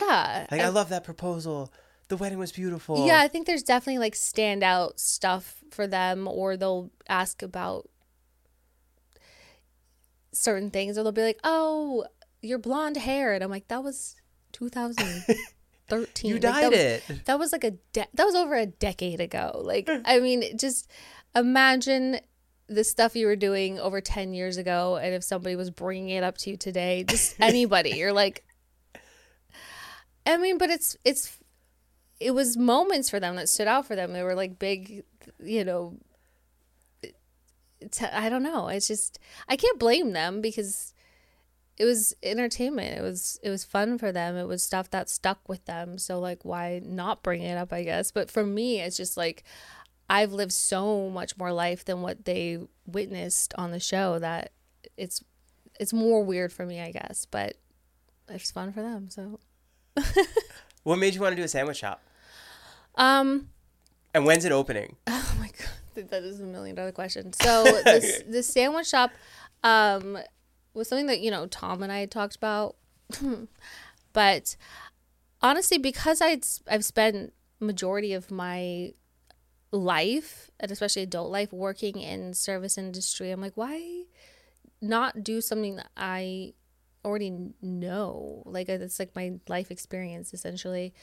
[0.00, 0.46] Yeah.
[0.50, 1.72] Like I love that proposal.
[2.08, 3.06] The wedding was beautiful.
[3.06, 7.88] Yeah, I think there's definitely like standout stuff for them, or they'll ask about
[10.32, 12.06] certain things, or they'll be like, "Oh,
[12.42, 14.16] your blonde hair," and I'm like, "That was
[14.52, 16.28] 2013.
[16.28, 17.24] You Like, that dyed was- it.
[17.26, 19.60] That was like a de- that was over a decade ago.
[19.64, 20.90] Like, I mean, just
[21.34, 22.20] imagine
[22.68, 26.22] the stuff you were doing over 10 years ago, and if somebody was bringing it
[26.22, 28.44] up to you today, just anybody, you're like,
[30.26, 31.38] I mean, but it's it's
[32.20, 34.12] it was moments for them that stood out for them.
[34.12, 35.04] They were like big,
[35.42, 35.96] you know.
[38.12, 38.68] I don't know.
[38.68, 40.92] It's just I can't blame them because
[41.78, 42.98] it was entertainment.
[42.98, 44.36] It was it was fun for them.
[44.36, 45.98] It was stuff that stuck with them.
[45.98, 47.72] So like, why not bring it up?
[47.72, 48.10] I guess.
[48.10, 49.44] But for me, it's just like
[50.10, 54.52] I've lived so much more life than what they witnessed on the show that
[54.96, 55.22] it's
[55.78, 57.26] it's more weird for me, I guess.
[57.30, 57.56] But
[58.28, 59.10] it's fun for them.
[59.10, 59.38] So.
[60.88, 62.02] What made you want to do a sandwich shop?
[62.94, 63.50] Um.
[64.14, 64.96] And when's it opening?
[65.08, 67.32] Oh my god, that is a million dollar question.
[67.34, 69.10] So this the sandwich shop,
[69.62, 70.18] um,
[70.74, 72.76] was something that you know Tom and I had talked about,
[74.12, 74.56] but
[75.40, 78.92] honestly, because I'd I've spent majority of my
[79.70, 84.04] life and especially adult life working in service industry, I'm like, why
[84.80, 86.54] not do something that I
[87.04, 88.42] already know?
[88.46, 90.94] Like uh, it's like my life experience essentially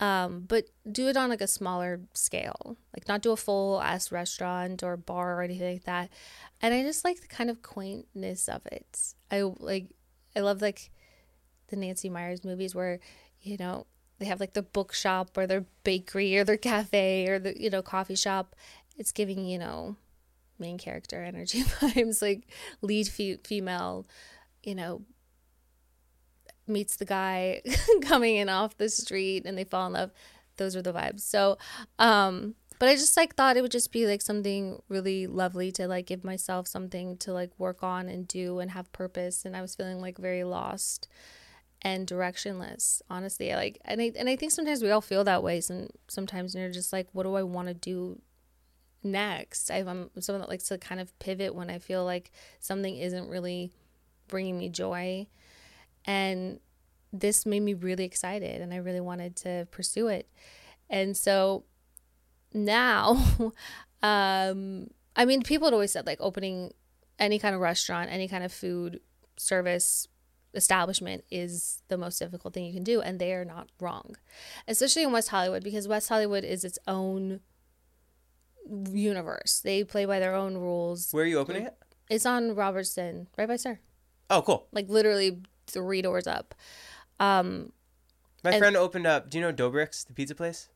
[0.00, 4.10] um, but do it on like a smaller scale, like not do a full ass
[4.10, 6.10] restaurant or bar or anything like that.
[6.60, 9.14] And I just like the kind of quaintness of it.
[9.30, 9.86] I like,
[10.34, 10.90] I love like
[11.68, 12.98] the Nancy Meyers movies where,
[13.40, 13.86] you know,
[14.18, 17.82] they have like their bookshop or their bakery or their cafe or the, you know,
[17.82, 18.56] coffee shop.
[18.96, 19.96] It's giving, you know,
[20.58, 22.48] main character energy vibes, like
[22.80, 24.06] lead fe- female,
[24.64, 25.02] you know,
[26.66, 27.62] meets the guy
[28.02, 30.10] coming in off the street and they fall in love.
[30.56, 31.20] Those are the vibes.
[31.20, 31.58] So,
[31.98, 35.86] um, but I just like thought it would just be like something really lovely to
[35.86, 39.44] like give myself something to like work on and do and have purpose.
[39.44, 41.08] And I was feeling like very lost
[41.82, 43.54] and directionless, honestly.
[43.54, 45.60] Like, and I, and I think sometimes we all feel that way.
[45.60, 48.20] Some, sometimes you're just like, what do I want to do
[49.02, 49.70] next?
[49.70, 53.28] I, I'm someone that likes to kind of pivot when I feel like something isn't
[53.28, 53.70] really
[54.28, 55.26] bringing me joy
[56.04, 56.60] and
[57.12, 60.28] this made me really excited and i really wanted to pursue it
[60.90, 61.64] and so
[62.52, 63.12] now
[64.02, 66.72] um i mean people had always said like opening
[67.18, 69.00] any kind of restaurant any kind of food
[69.36, 70.08] service
[70.54, 74.14] establishment is the most difficult thing you can do and they are not wrong
[74.68, 77.40] especially in west hollywood because west hollywood is its own
[78.92, 81.74] universe they play by their own rules Where are you opening it?
[82.08, 83.80] it's on robertson right by SUR
[84.30, 84.68] Oh, cool.
[84.72, 86.54] like literally three doors up.
[87.20, 87.72] Um,
[88.42, 89.30] My And- friend opened up.
[89.30, 90.68] Do you know Doughbrik's, the pizza place?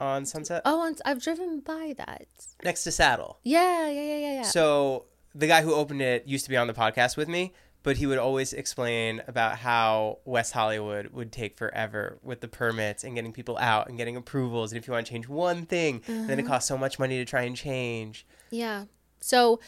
[0.00, 0.62] On Sunset?
[0.64, 2.26] oh, and I've driven by that.
[2.62, 3.40] Next to Saddle.
[3.42, 4.42] Yeah, yeah, yeah, yeah, yeah.
[4.42, 7.96] So the guy who opened it used to be on the podcast with me, but
[7.96, 13.16] he would always explain about how West Hollywood would take forever with the permits and
[13.16, 14.70] getting people out and getting approvals.
[14.70, 16.48] And if you want to change one thing, then it Uh-huh.
[16.48, 18.24] costs so much money to try and change.
[18.50, 18.84] yeah.
[19.20, 19.58] So,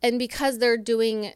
[0.00, 1.32] and because they're doing,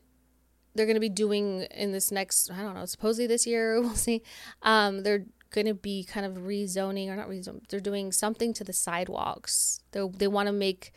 [0.74, 3.94] they're going to be doing in this next, I don't know, supposedly this year, we'll
[3.94, 4.22] see.
[4.62, 7.68] Um, they're going to be kind of rezoning or not rezoning.
[7.68, 9.80] They're doing something to the sidewalks.
[9.92, 10.92] They they want to make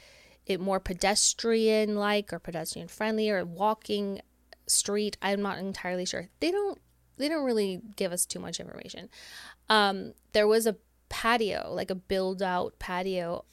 [0.45, 4.21] it more pedestrian like or pedestrian friendly or walking
[4.67, 5.17] street.
[5.21, 6.29] I'm not entirely sure.
[6.39, 6.79] They don't
[7.17, 9.09] they don't really give us too much information.
[9.69, 10.75] Um, there was a
[11.09, 13.45] patio, like a build out patio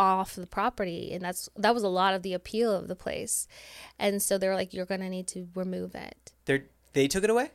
[0.00, 3.46] off the property and that's that was a lot of the appeal of the place.
[3.98, 6.32] And so they're like you're to need to remove it.
[6.46, 6.62] They
[6.94, 7.50] they took it away.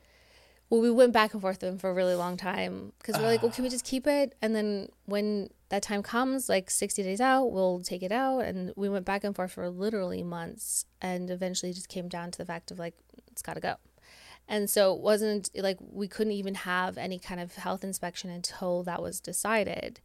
[0.70, 3.28] Well, we went back and forth with them for a really long time because we're
[3.28, 4.36] like, well, can we just keep it?
[4.41, 8.39] And then when that time comes, like 60 days out, we'll take it out.
[8.39, 12.38] And we went back and forth for literally months and eventually just came down to
[12.39, 12.96] the fact of like,
[13.28, 13.76] it's got to go.
[14.48, 18.82] And so it wasn't like we couldn't even have any kind of health inspection until
[18.84, 20.00] that was decided.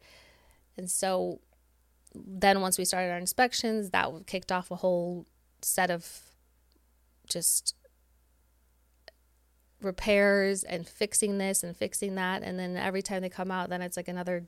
[0.77, 1.41] And so
[2.15, 5.27] then once we started our inspections, that kicked off a whole
[5.63, 6.21] set of
[7.29, 7.75] just
[9.83, 13.81] repairs and fixing this and fixing that and then every time they come out then
[13.81, 14.47] it's like another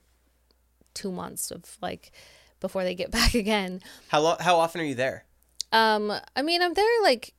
[0.94, 2.12] 2 months of like
[2.60, 3.80] before they get back again.
[4.08, 5.24] How lo- how often are you there?
[5.70, 7.32] Um I mean I'm there like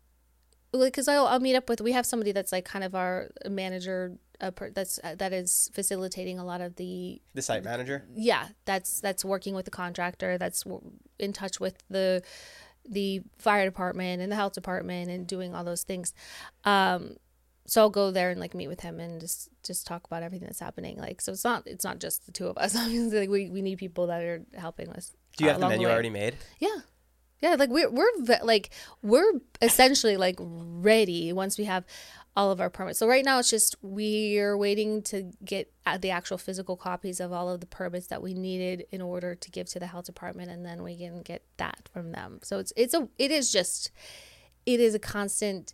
[0.72, 3.30] like cuz I'll, I'll meet up with we have somebody that's like kind of our
[3.48, 8.06] manager uh, per, that's uh, that is facilitating a lot of the The site manager.
[8.16, 10.82] yeah that's that's working with the contractor that's w-
[11.20, 12.22] in touch with the
[12.88, 16.14] the fire department and the health department and doing all those things
[16.66, 17.16] um
[17.66, 20.48] so i'll go there and like meet with him and just just talk about everything
[20.48, 23.30] that's happening like so it's not it's not just the two of us obviously like
[23.30, 25.94] we, we need people that are helping us Do you uh, have the menu way.
[25.94, 26.36] already made?
[26.60, 26.80] yeah
[27.44, 28.10] yeah like we're we're
[28.42, 28.70] like
[29.02, 31.86] we're essentially like ready once we have
[32.36, 32.98] all of our permits.
[32.98, 37.32] So right now it's just we're waiting to get uh, the actual physical copies of
[37.32, 40.50] all of the permits that we needed in order to give to the health department
[40.50, 42.40] and then we can get that from them.
[42.42, 43.92] So it's it's a it is just
[44.66, 45.74] it is a constant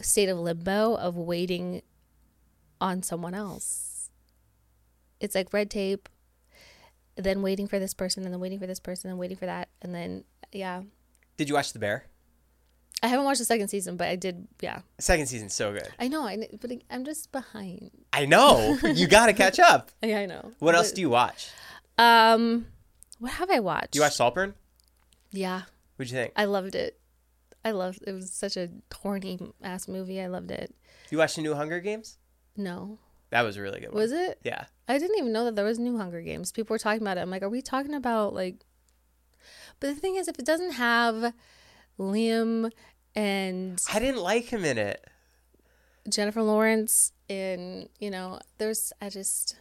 [0.00, 1.82] state of limbo of waiting
[2.80, 4.10] on someone else.
[5.20, 6.08] It's like red tape
[7.16, 9.68] then waiting for this person and then waiting for this person and waiting for that
[9.82, 10.80] and then yeah
[11.42, 12.04] Did you watch The Bear?
[13.02, 14.46] I haven't watched the second season, but I did.
[14.60, 15.88] Yeah, Second season's so good.
[15.98, 16.22] I know.
[16.22, 17.90] I, but I'm just behind.
[18.12, 18.78] I know.
[18.94, 19.90] you got to catch up.
[20.04, 20.52] Yeah, I know.
[20.60, 21.50] What else do you watch?
[21.98, 22.66] Um,
[23.18, 23.90] what have I watched?
[23.90, 24.54] Do you watch Saltburn?
[25.32, 25.62] Yeah,
[25.96, 26.32] What'd you think?
[26.36, 27.00] I loved it.
[27.64, 28.04] I loved.
[28.06, 30.20] It was such a horny ass movie.
[30.20, 30.72] I loved it.
[31.10, 32.18] You watched the new Hunger Games?
[32.56, 34.00] No, That was a really good one.
[34.00, 34.38] was it?
[34.44, 34.66] Yeah.
[34.86, 36.52] I didn't even know that there was new Hunger Games.
[36.52, 37.22] People were talking about it.
[37.22, 38.64] I'm like, are we talking about like?
[39.82, 41.34] But the thing is, if it doesn't have
[41.98, 42.70] Liam
[43.16, 45.04] and I didn't like him in it.
[46.08, 49.56] Jennifer Lawrence and you know there's I just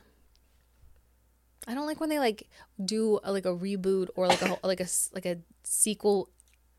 [1.68, 2.48] I don't like when they like
[2.84, 6.30] do a, like a reboot or like a like a like a sequel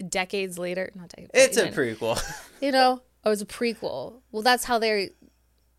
[0.09, 0.93] decades later.
[0.95, 2.23] Not decades It's a prequel.
[2.61, 3.03] you know?
[3.25, 4.21] Or it's a prequel.
[4.31, 5.09] Well that's how they're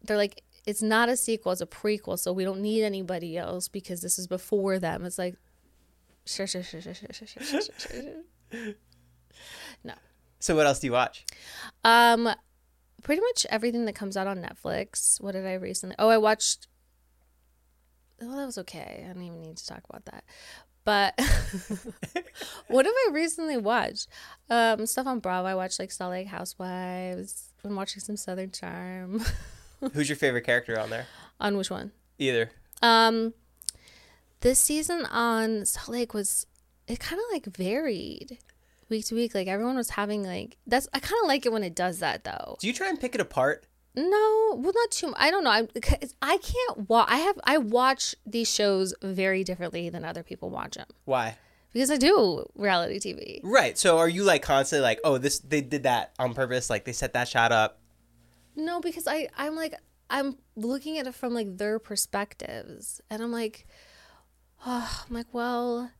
[0.03, 3.69] they're like it's not a sequel it's a prequel so we don't need anybody else
[3.69, 5.05] because this is before them.
[5.05, 5.37] It's like
[6.25, 7.75] sure sure sure sure sure sure sure sure, sure,
[8.51, 8.73] sure.
[9.83, 9.93] no
[10.39, 11.25] so what else do you watch?
[11.83, 12.29] um,
[13.01, 15.21] pretty much everything that comes out on Netflix.
[15.21, 15.95] What did I recently?
[15.99, 16.67] Oh, I watched.
[18.21, 19.05] Oh, that was okay.
[19.05, 20.23] I don't even need to talk about that.
[20.85, 21.13] But
[22.67, 24.07] what have I recently watched?
[24.49, 25.47] Um, stuff on Bravo.
[25.47, 27.53] I watched like Salt Lake Housewives.
[27.63, 29.23] I'm watching some Southern Charm.
[29.93, 31.05] Who's your favorite character on there?
[31.39, 31.91] on which one?
[32.19, 32.51] Either.
[32.81, 33.33] Um,
[34.43, 36.45] this season on Salt Lake was
[36.85, 38.37] it kind of like varied
[38.89, 39.33] week to week.
[39.33, 42.23] Like everyone was having like that's I kind of like it when it does that
[42.23, 42.57] though.
[42.59, 43.65] Do you try and pick it apart?
[43.95, 45.13] No, well, not too.
[45.17, 45.49] I don't know.
[45.49, 45.67] I
[46.21, 47.07] I can't watch.
[47.09, 51.37] I have I watch these shows very differently than other people watch them Why?
[51.71, 53.39] because I do reality TV.
[53.43, 53.77] Right.
[53.77, 56.69] So are you like constantly like, oh, this they did that on purpose?
[56.69, 57.79] Like they set that shot up.
[58.57, 59.73] No, because I I'm like
[60.09, 63.65] I'm looking at it from like their perspectives, and I'm like,
[64.65, 65.91] oh, I'm like, well,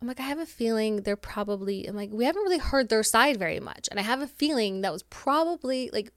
[0.00, 1.86] I'm like, I have a feeling they're probably.
[1.86, 4.82] I'm like, we haven't really heard their side very much, and I have a feeling
[4.82, 6.12] that was probably like,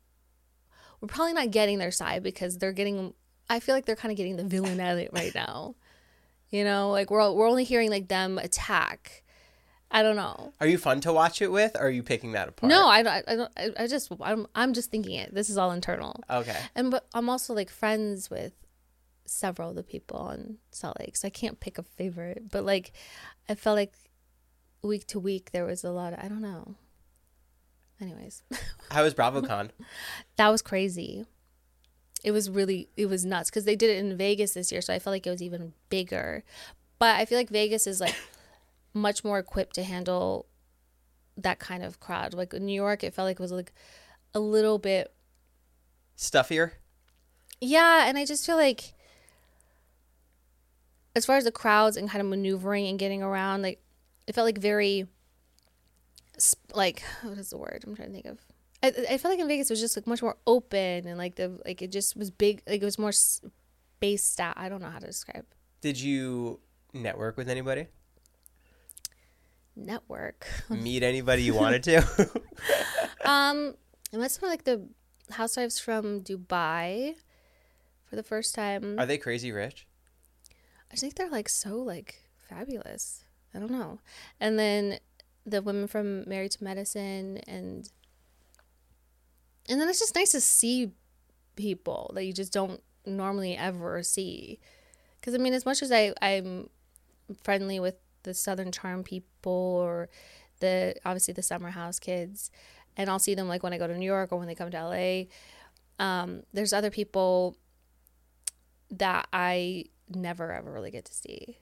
[1.01, 3.13] we're probably not getting their side because they're getting.
[3.49, 5.75] I feel like they're kind of getting the villain at it right now.
[6.49, 9.23] You know, like we're we're only hearing like them attack.
[9.91, 10.53] I don't know.
[10.59, 11.75] Are you fun to watch it with?
[11.75, 12.69] Or are you picking that apart?
[12.69, 13.23] No, I don't.
[13.27, 13.51] I don't.
[13.57, 14.11] I, I just.
[14.21, 14.45] I'm.
[14.53, 15.33] I'm just thinking it.
[15.33, 16.21] This is all internal.
[16.29, 16.57] Okay.
[16.75, 18.53] And but I'm also like friends with
[19.29, 22.51] several of the people on Salt Lake, so I can't pick a favorite.
[22.51, 22.91] But like,
[23.47, 23.93] I felt like
[24.81, 26.13] week to week there was a lot.
[26.13, 26.75] Of, I don't know.
[28.01, 28.43] Anyways,
[28.91, 29.71] How was BravoCon?
[30.37, 31.25] that was crazy.
[32.23, 34.93] It was really it was nuts because they did it in Vegas this year, so
[34.93, 36.43] I felt like it was even bigger.
[36.97, 38.15] But I feel like Vegas is like
[38.93, 40.45] much more equipped to handle
[41.37, 42.33] that kind of crowd.
[42.33, 43.73] Like in New York, it felt like it was like
[44.33, 45.13] a little bit
[46.17, 46.73] Stuffier?
[47.61, 48.93] Yeah, and I just feel like
[51.19, 53.81] as far as the crowds and kind of maneuvering and getting around, like
[54.25, 55.05] it felt like very
[56.73, 58.39] like what is the word I'm trying to think of.
[58.81, 61.35] I, I felt like in Vegas it was just like much more open and like
[61.35, 64.57] the like it just was big like it was more spaced out.
[64.57, 65.45] I don't know how to describe
[65.81, 66.61] Did you
[66.93, 67.87] network with anybody?
[69.75, 70.47] network.
[70.69, 71.97] Meet anybody you wanted to?
[73.25, 73.75] um,
[74.13, 74.87] I met some like the
[75.31, 77.15] housewives from Dubai
[78.05, 78.99] for the first time.
[78.99, 79.87] Are they crazy rich?
[80.91, 83.23] I think they're like so like fabulous.
[83.53, 83.99] I don't know.
[84.39, 84.99] And then
[85.45, 87.89] the women from Married to Medicine and
[89.67, 90.91] and then it's just nice to see
[91.55, 94.59] people that you just don't normally ever see.
[95.21, 96.69] Cuz I mean as much as I I'm
[97.43, 100.09] friendly with the Southern Charm people or
[100.59, 102.51] the obviously the Summer House kids,
[102.97, 104.71] and I'll see them like when I go to New York or when they come
[104.71, 105.23] to LA.
[106.03, 107.57] Um, there's other people
[108.91, 111.59] that I never ever really get to see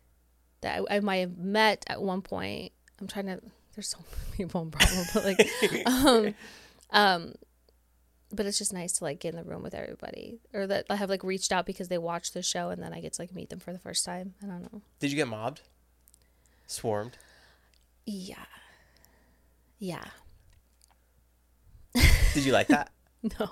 [0.62, 2.72] that I, I might have met at one point.
[3.00, 3.40] I'm trying to.
[3.76, 4.00] There's so
[4.32, 5.50] many people in Bravo, but like,
[5.86, 6.36] um,
[6.92, 7.36] um,
[8.32, 10.96] but it's just nice to like get in the room with everybody, or that I
[10.96, 13.34] have like reached out because they watched the show and then I get to like
[13.34, 14.34] meet them for the first time.
[14.44, 14.82] I don't know.
[15.00, 15.62] Did you get mobbed?
[16.66, 17.18] Swarmed?
[18.06, 18.46] Yeah,
[19.80, 20.06] yeah.
[22.34, 22.92] Did you like that?
[23.40, 23.50] No.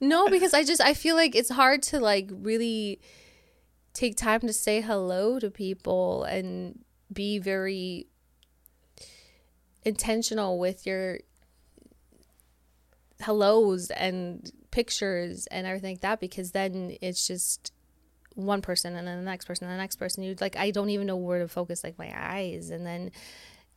[0.00, 3.00] no, because I just I feel like it's hard to like really
[3.94, 8.06] take time to say hello to people and be very
[9.84, 11.18] intentional with your
[13.20, 17.72] hellos and pictures and everything like that because then it's just
[18.34, 20.24] one person and then the next person and the next person.
[20.24, 22.70] You like I don't even know where to focus like my eyes.
[22.70, 23.12] And then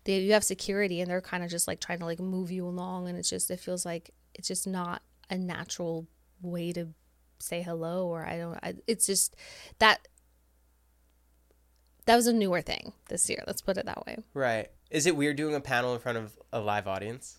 [0.04, 2.66] they, you have security and they're kind of just like trying to like move you
[2.66, 3.08] along.
[3.08, 6.08] And it's just it feels like it's just not a natural
[6.42, 6.88] way to
[7.40, 9.36] say hello or I don't I, it's just
[9.80, 10.08] that
[12.06, 14.70] that was a newer thing this year let's put it that way Right.
[14.90, 17.38] Is it weird doing a panel in front of a live audience?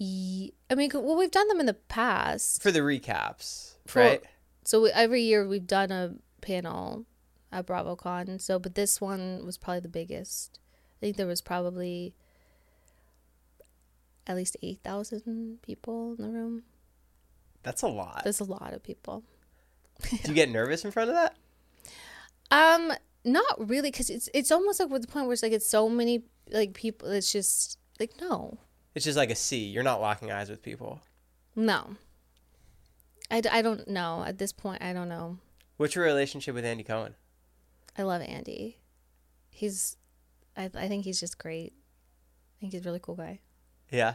[0.00, 4.22] I mean well we've done them in the past For the recaps, For- right?
[4.64, 7.04] so we, every year we've done a panel
[7.52, 10.58] at BravoCon so but this one was probably the biggest
[10.96, 12.14] I think there was probably
[14.26, 16.62] at least 8,000 people in the room
[17.62, 18.22] That's a lot.
[18.24, 19.22] There's a lot of people.
[20.10, 21.36] Do you get nervous in front of that?
[22.50, 22.92] Um,
[23.24, 25.88] not really, because it's it's almost like with the point where it's like it's so
[25.88, 27.08] many like people.
[27.10, 28.58] It's just like no,
[28.94, 29.58] It's just like a C.
[29.66, 31.00] You're not locking eyes with people.
[31.54, 31.96] no.
[33.30, 34.82] I, d- I don't know at this point.
[34.82, 35.38] I don't know.
[35.78, 37.14] What's your relationship with Andy Cohen?
[37.96, 38.76] I love Andy.
[39.48, 39.96] He's,
[40.54, 41.72] I I think he's just great.
[41.72, 43.40] I think he's a really cool guy.
[43.90, 44.14] Yeah.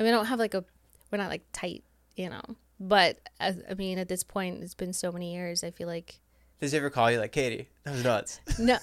[0.00, 0.64] I mean, I don't have like a,
[1.10, 1.84] we're not like tight,
[2.16, 2.40] you know.
[2.80, 5.62] But I mean, at this point, it's been so many years.
[5.64, 6.20] I feel like
[6.60, 7.68] Does he ever call you like Katie?
[7.84, 8.40] That was nuts.
[8.58, 8.78] no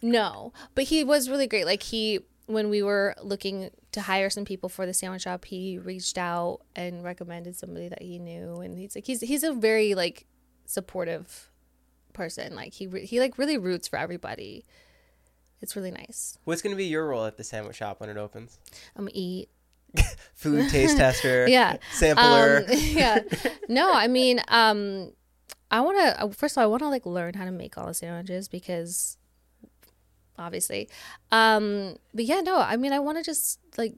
[0.00, 4.44] no but he was really great like he when we were looking to hire some
[4.44, 8.78] people for the sandwich shop he reached out and recommended somebody that he knew and
[8.78, 10.26] he's like he's he's a very like
[10.66, 11.50] supportive
[12.12, 14.64] person like he re- he like really roots for everybody
[15.60, 18.16] it's really nice What's going to be your role at the sandwich shop when it
[18.16, 18.58] opens?
[18.96, 19.48] i'm gonna eat
[20.34, 21.46] Food taste tester.
[21.48, 22.58] yeah Sampler.
[22.58, 23.20] um, yeah
[23.68, 25.12] no i mean um
[25.70, 27.86] i want to first of all i want to like learn how to make all
[27.86, 29.16] the sandwiches because
[30.38, 30.88] obviously
[31.30, 33.94] um but yeah no i mean i want to just like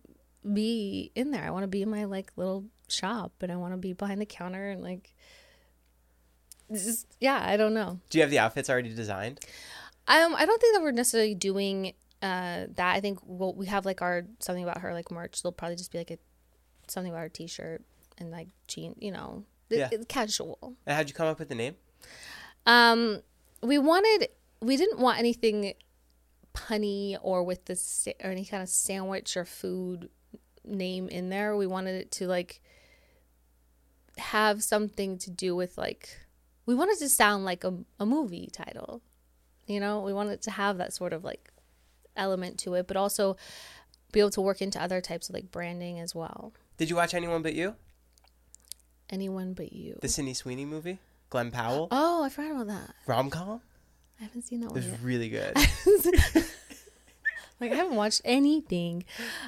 [0.52, 3.72] be in there i want to be in my like little shop and i want
[3.72, 5.14] to be behind the counter and like
[6.72, 9.40] just yeah i don't know Do you have the outfits already designed?
[10.08, 11.94] um i don't think that we're necessarily doing
[12.24, 15.52] uh that i think we'll, we have like our something about her like merch they'll
[15.52, 16.18] probably just be like a
[16.88, 17.82] something about her t-shirt
[18.18, 19.88] and like jean you know Yeah.
[19.92, 21.74] it's casual And how'd you come up with the name?
[22.66, 23.20] um
[23.62, 24.28] we wanted
[24.60, 25.74] we didn't want anything
[26.54, 30.08] punny or with the sa- or any kind of sandwich or food
[30.64, 32.60] name in there we wanted it to like
[34.18, 36.20] have something to do with like
[36.66, 39.02] we wanted to sound like a, a movie title
[39.66, 41.50] you know we wanted to have that sort of like
[42.16, 43.36] element to it but also
[44.12, 47.14] be able to work into other types of like branding as well Did you watch
[47.14, 47.74] Anyone But You?
[49.10, 50.98] anyone but you The Sydney Sweeney movie?
[51.30, 51.88] Glen Powell?
[51.90, 53.60] oh i forgot about that Rom com?
[54.20, 55.56] i haven't seen that It one was yet really good.
[57.60, 59.04] Like I haven't watched anything.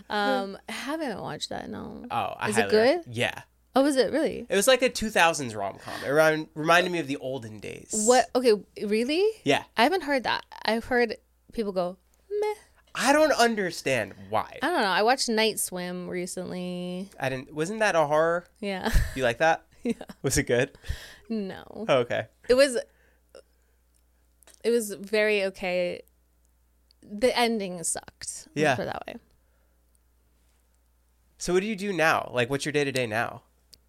[0.09, 1.69] Um, I haven't watched that.
[1.69, 2.05] No.
[2.09, 2.97] Oh, I Is it good?
[2.99, 3.43] rec- Yeah.
[3.75, 4.47] Oh, was it really?
[4.49, 5.93] It was like a 2000s rom com.
[6.05, 8.05] It remind, reminded me of the olden days.
[8.07, 8.27] What?
[8.35, 8.53] Okay,
[8.87, 9.25] really?
[9.43, 9.64] Yeah.
[9.77, 10.45] I haven't heard that.
[10.64, 11.17] I've heard
[11.53, 11.99] people go.
[12.99, 14.59] I don't understand why.
[14.62, 14.86] I don't know.
[14.88, 17.11] I watched Night Swim recently.
[17.20, 17.55] I didn't.
[17.55, 18.47] Wasn't that a horror?
[18.61, 18.90] Yeah.
[19.14, 19.62] You like that?
[19.82, 19.92] Yeah.
[20.22, 20.76] Was it good?
[21.28, 21.62] no.
[21.88, 22.26] Oh, okay.
[22.49, 22.76] It was.
[24.64, 26.03] It was very okay.
[27.09, 28.49] The ending sucked.
[28.57, 28.74] Yeah.
[28.74, 29.14] Put it that way.
[31.38, 32.32] So what do you do now?
[32.34, 33.42] Like, what's your day to day now?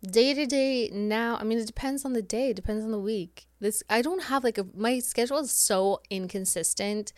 [0.04, 3.00] day to day now i mean it depends on the day it depends on the
[3.00, 7.12] week this i don't have like a my schedule is so inconsistent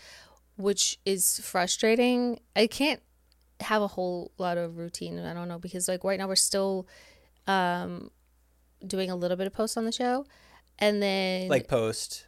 [0.59, 3.01] which is frustrating i can't
[3.61, 6.85] have a whole lot of routine i don't know because like right now we're still
[7.47, 8.11] um
[8.85, 10.25] doing a little bit of post on the show
[10.77, 12.27] and then Like post.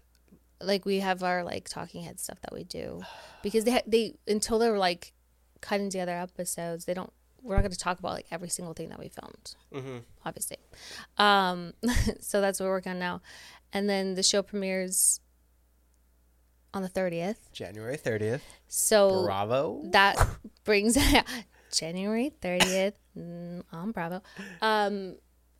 [0.61, 3.01] like we have our like talking head stuff that we do
[3.43, 5.13] because they ha- they until they're like
[5.61, 7.11] cutting together episodes they don't
[7.43, 9.97] we're not going to talk about like every single thing that we filmed Mm-hmm.
[10.25, 10.57] obviously
[11.17, 11.73] um
[12.19, 13.21] so that's what we're working on now
[13.73, 15.21] and then the show premieres
[16.73, 17.37] on the 30th.
[17.51, 18.41] January 30th.
[18.67, 19.81] So Bravo.
[19.91, 20.15] that
[20.63, 20.97] brings
[21.73, 24.21] January 30th mm, on Bravo.
[24.61, 25.17] Um,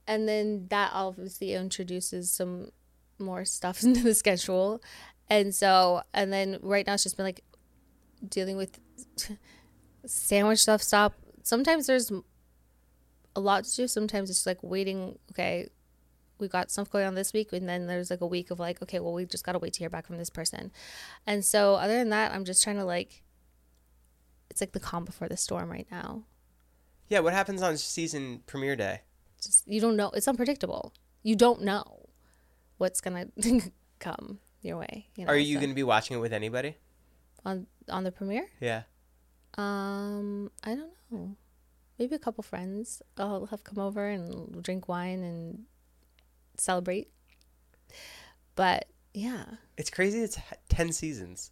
[0.08, 2.72] and then that obviously introduces some
[3.20, 4.82] more stuff into the schedule.
[5.30, 7.44] And so, and then right now it's just been like
[8.28, 8.80] dealing with
[10.06, 10.82] sandwich stuff.
[10.82, 11.14] Stop.
[11.44, 12.12] Sometimes there's
[13.36, 13.88] a lot to do.
[13.88, 15.18] Sometimes it's like waiting.
[15.32, 15.70] Okay,
[16.42, 18.82] we got stuff going on this week, and then there's like a week of like,
[18.82, 20.72] okay, well, we just gotta wait to hear back from this person.
[21.26, 23.24] And so, other than that, I'm just trying to like,
[24.50, 26.24] it's like the calm before the storm right now.
[27.08, 29.02] Yeah, what happens on season premiere day?
[29.42, 30.10] Just you don't know.
[30.10, 30.94] It's unpredictable.
[31.24, 32.10] You don't know
[32.78, 33.28] what's gonna
[34.00, 35.08] come your way.
[35.16, 36.76] You know, Are you so- going to be watching it with anybody?
[37.44, 38.46] on on the premiere?
[38.60, 38.84] Yeah.
[39.58, 41.36] Um, I don't know.
[41.98, 43.02] Maybe a couple friends.
[43.18, 45.64] I'll have come over and drink wine and
[46.62, 47.10] celebrate.
[48.56, 49.44] But yeah,
[49.78, 50.22] It's crazy.
[50.22, 50.38] It's
[50.70, 51.52] 10 seasons.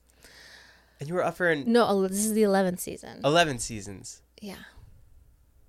[1.00, 3.22] And you were up for an no, this is the eleventh season.
[3.24, 4.22] 11 seasons.
[4.42, 4.56] Yeah,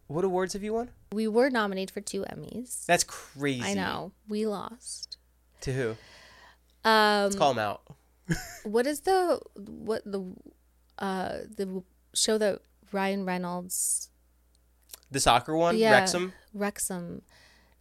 [0.09, 0.91] What awards have you won?
[1.13, 2.85] we were nominated for two Emmys.
[2.87, 3.63] That's crazy.
[3.65, 5.19] I know we lost.
[5.63, 5.91] To who?
[6.85, 7.83] Um, Let's call them out.
[8.65, 10.33] what is the what the
[10.99, 11.83] uh the
[12.15, 12.61] show that
[12.93, 14.09] Ryan Reynolds
[15.11, 15.77] The soccer one?
[15.77, 16.33] yeah Wrexham?
[16.55, 17.23] Wrexham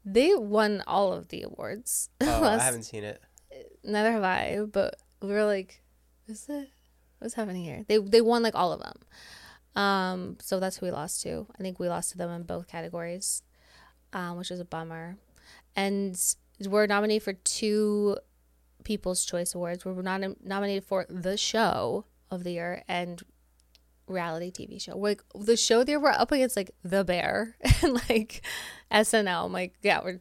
[0.05, 2.09] they won all of the awards.
[2.21, 3.21] Oh, I haven't seen it.
[3.83, 5.81] neither have I, but we were like,
[6.27, 6.69] is it
[7.19, 7.85] what's happening here?
[7.87, 8.99] They they won like all of them.
[9.75, 11.47] Um, so that's who we lost to.
[11.57, 13.43] I think we lost to them in both categories,
[14.13, 15.17] um, which is a bummer.
[15.75, 16.19] And
[16.67, 18.17] we're nominated for two
[18.83, 19.85] People's Choice Awards.
[19.85, 23.21] We're not nominated for the show of the year and
[24.09, 24.97] reality TV show.
[24.97, 28.41] Like the show there, we're up against like The Bear and like
[28.91, 29.45] SNL.
[29.45, 30.19] I'm like, yeah, we're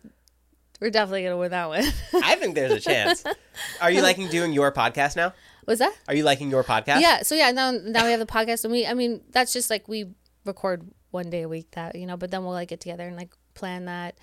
[0.80, 1.84] we're definitely gonna win that one.
[2.22, 3.24] I think there's a chance.
[3.80, 5.32] Are you liking doing your podcast now?
[5.66, 5.94] Was that?
[6.06, 7.00] Are you liking your podcast?
[7.00, 7.22] Yeah.
[7.22, 9.88] So yeah, now now we have the podcast, and we, I mean, that's just like
[9.88, 10.06] we
[10.44, 13.16] record one day a week, that you know, but then we'll like get together and
[13.16, 14.16] like plan that.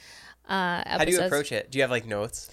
[0.47, 1.71] Uh, How do you approach it?
[1.71, 2.49] Do you have like notes?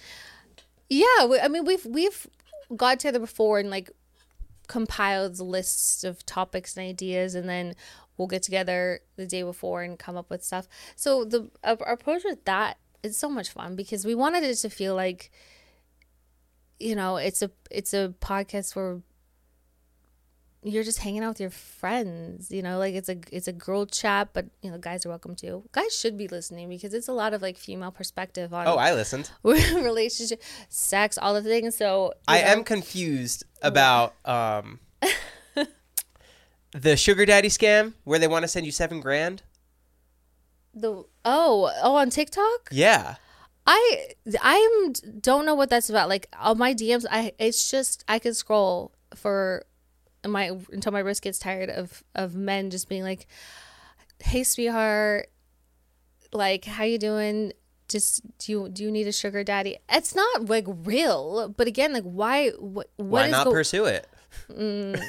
[0.89, 2.27] Yeah, we, I mean, we've we've
[2.75, 3.91] got together before and like
[4.73, 7.75] compiled lists of topics and ideas, and then
[8.17, 10.67] we'll get together the day before and come up with stuff.
[10.95, 14.71] So the our approach with that is so much fun because we wanted it to
[14.71, 15.29] feel like,
[16.79, 19.01] you know, it's a it's a podcast where
[20.63, 23.85] you're just hanging out with your friends you know like it's a it's a girl
[23.85, 27.13] chat but you know guys are welcome too guys should be listening because it's a
[27.13, 29.29] lot of like female perspective on Oh, I listened.
[29.43, 31.75] relationship, sex, all the things.
[31.75, 34.79] So I know, am confused about um
[36.71, 39.43] the sugar daddy scam where they want to send you seven grand.
[40.73, 42.69] the oh oh on TikTok.
[42.71, 43.15] Yeah.
[43.65, 44.07] I
[44.41, 46.09] I am don't know what that's about.
[46.09, 49.65] Like on my DMs, I it's just I can scroll for
[50.27, 53.27] my until my wrist gets tired of of men just being like,
[54.19, 55.29] "Hey, sweetheart,
[56.31, 57.53] like how you doing?"
[57.89, 59.77] Just do you do you need a sugar daddy?
[59.91, 64.07] It's not like real, but again, like why what what Why not go- pursue it?
[64.49, 64.99] Mm,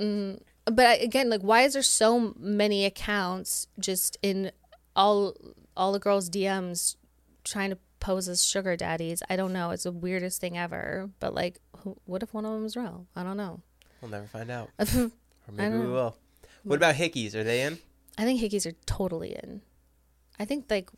[0.00, 0.40] mm.
[0.64, 4.50] but again like why is there so many accounts just in
[4.96, 5.34] all
[5.76, 6.96] all the girls dms
[7.44, 11.34] trying to pose as sugar daddies i don't know it's the weirdest thing ever but
[11.34, 13.60] like who, what if one of them is real i don't know
[14.00, 14.70] We'll never find out.
[15.48, 16.14] Or maybe we will.
[16.62, 16.84] What hmm.
[16.84, 17.34] about hickeys?
[17.34, 17.78] Are they in?
[18.18, 19.62] I think hickeys are totally in
[20.38, 20.90] i think like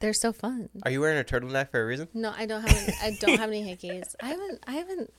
[0.00, 2.08] they're so fun Are you wearing a turtleneck for a reason?
[2.14, 5.12] no i don't have any, i don't have any hickeys i haven't i haven't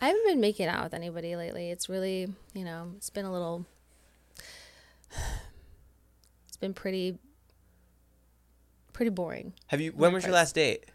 [0.00, 3.32] i haven't been making out with anybody lately it's really you know it's been a
[3.32, 3.64] little
[6.48, 7.18] it's been pretty
[8.92, 9.90] pretty boring Have you?
[9.90, 10.86] When was your last date?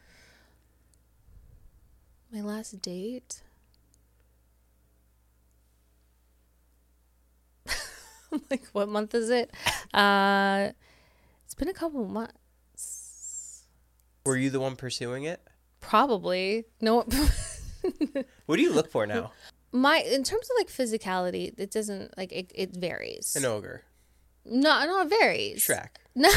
[2.31, 3.41] my last date
[8.33, 9.51] I'm like what month is it
[9.93, 10.69] uh
[11.45, 13.63] it's been a couple months
[14.25, 15.41] Were you the one pursuing it?
[15.81, 17.05] probably no
[18.45, 19.31] What do you look for now?
[19.71, 23.83] my in terms of like physicality it doesn't like it, it varies An ogre.
[24.45, 25.89] no no it varies Shrek.
[26.15, 26.29] no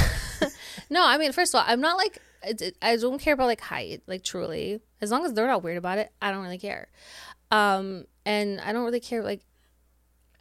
[0.91, 2.19] no i mean first of all i'm not like
[2.83, 5.97] i don't care about like height like truly as long as they're not weird about
[5.99, 6.89] it i don't really care
[7.51, 9.41] um and i don't really care like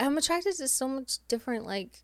[0.01, 2.03] i'm attracted to so much different like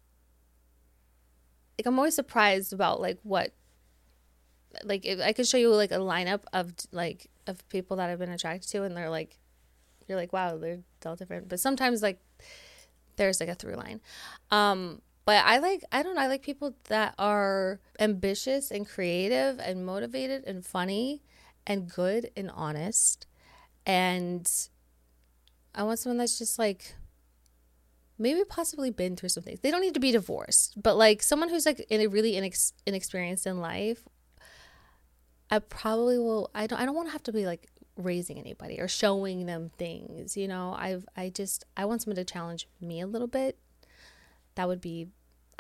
[1.78, 3.54] like i'm always surprised about like what
[4.84, 8.20] like if i could show you like a lineup of like of people that i've
[8.20, 9.38] been attracted to and they're like
[10.08, 11.50] you're like wow they're all different.
[11.50, 12.20] But sometimes like
[13.16, 14.02] there's like a through line.
[14.52, 19.60] Um but i like i don't know i like people that are ambitious and creative
[19.60, 21.22] and motivated and funny
[21.66, 23.28] and good and honest.
[23.86, 24.50] And
[25.76, 26.96] I want someone that's just like
[28.18, 29.60] maybe possibly been through some things.
[29.60, 32.74] They don't need to be divorced, but like someone who's like in a really inex-
[32.86, 34.04] inexperienced in life.
[35.50, 36.52] I probably will.
[36.54, 36.80] I don't.
[36.80, 40.36] I don't want to have to be like raising anybody or showing them things.
[40.36, 41.06] You know, I've.
[41.16, 41.64] I just.
[41.78, 43.58] I want someone to challenge me a little bit.
[44.56, 45.08] That would be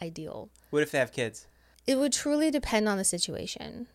[0.01, 0.49] ideal.
[0.71, 1.47] What if they have kids?
[1.85, 3.87] It would truly depend on the situation.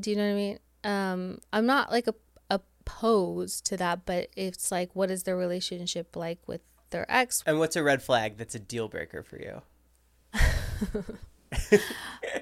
[0.00, 0.58] Do you know what I mean?
[0.84, 2.14] Um, I'm not like a,
[2.48, 6.62] opposed to that, but it's like, what is their relationship like with
[6.92, 7.42] their ex?
[7.46, 9.62] And what's a red flag that's a deal breaker for you?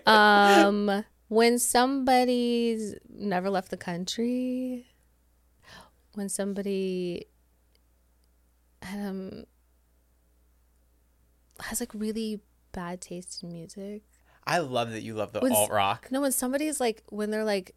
[0.07, 4.87] Um, when somebody's never left the country,
[6.15, 7.27] when somebody
[8.93, 9.45] um
[11.61, 12.41] has like really
[12.73, 14.03] bad taste in music.
[14.47, 16.09] I love that you love the When alt rock.
[16.11, 17.75] No, when somebody's like when their like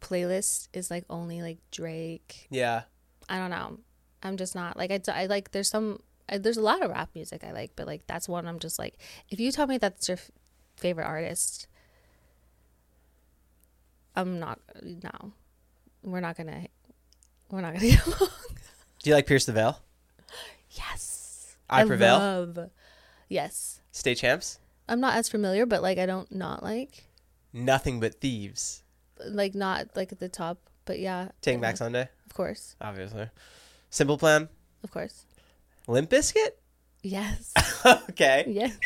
[0.00, 2.48] playlist is like only like Drake.
[2.50, 2.82] Yeah.
[3.28, 3.78] I don't know.
[4.22, 7.10] I'm just not like I, I like there's some I, there's a lot of rap
[7.14, 8.94] music I like, but like that's one I'm just like
[9.28, 10.30] if you tell me that's your f-
[10.76, 11.66] favorite artist,
[14.14, 15.32] I'm not no.
[16.02, 16.66] We're not gonna
[17.50, 18.28] we're not gonna get along.
[19.02, 19.80] Do you like Pierce the Veil?
[20.70, 21.56] Yes.
[21.68, 22.18] I Prevail?
[22.18, 22.70] Love,
[23.28, 23.80] yes.
[23.92, 24.58] State champs?
[24.88, 27.04] I'm not as familiar, but like I don't not like
[27.52, 28.82] Nothing but thieves.
[29.26, 31.28] like not like at the top, but yeah.
[31.40, 32.76] Taking uh, Back Sunday, Of course.
[32.80, 33.28] obviously.
[33.92, 34.48] Simple Plan.
[34.82, 35.26] Of course.
[35.86, 36.52] Limp Bizkit?
[37.02, 37.52] Yes.
[38.10, 38.44] okay.
[38.48, 38.76] yes.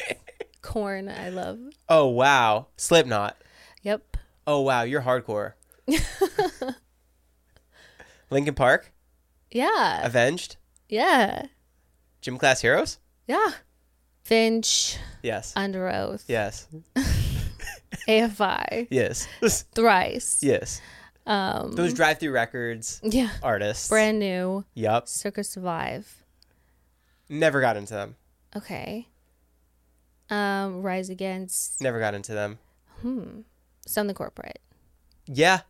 [0.63, 1.59] Korn, I love.
[1.89, 2.67] Oh wow.
[2.77, 3.37] Slipknot.
[3.83, 4.17] Yep.
[4.49, 5.53] Oh wow, you're hardcore.
[8.31, 8.93] Linkin Park.
[9.51, 10.05] Yeah.
[10.05, 10.57] Avenged.
[10.89, 11.47] Yeah.
[12.21, 12.99] Gym Class Heroes.
[13.29, 13.51] Yeah.
[14.25, 15.53] Finch, Yes.
[15.55, 16.67] Underoath, Yes.
[18.09, 19.29] AFI, Yes.
[19.73, 20.41] Thrice.
[20.43, 20.81] yes.
[21.27, 23.31] Um, Those Drive-Thru records yeah.
[23.43, 23.89] artists.
[23.89, 24.65] Brand new.
[24.75, 25.09] Yep.
[25.09, 26.23] Circa Survive.
[27.29, 28.15] Never got into them.
[28.55, 29.09] Okay.
[30.31, 31.81] Um, Rise Against.
[31.81, 32.59] Never got into them.
[33.03, 33.41] Hmm.
[33.87, 34.61] Something Corporate.
[35.27, 35.61] Yeah.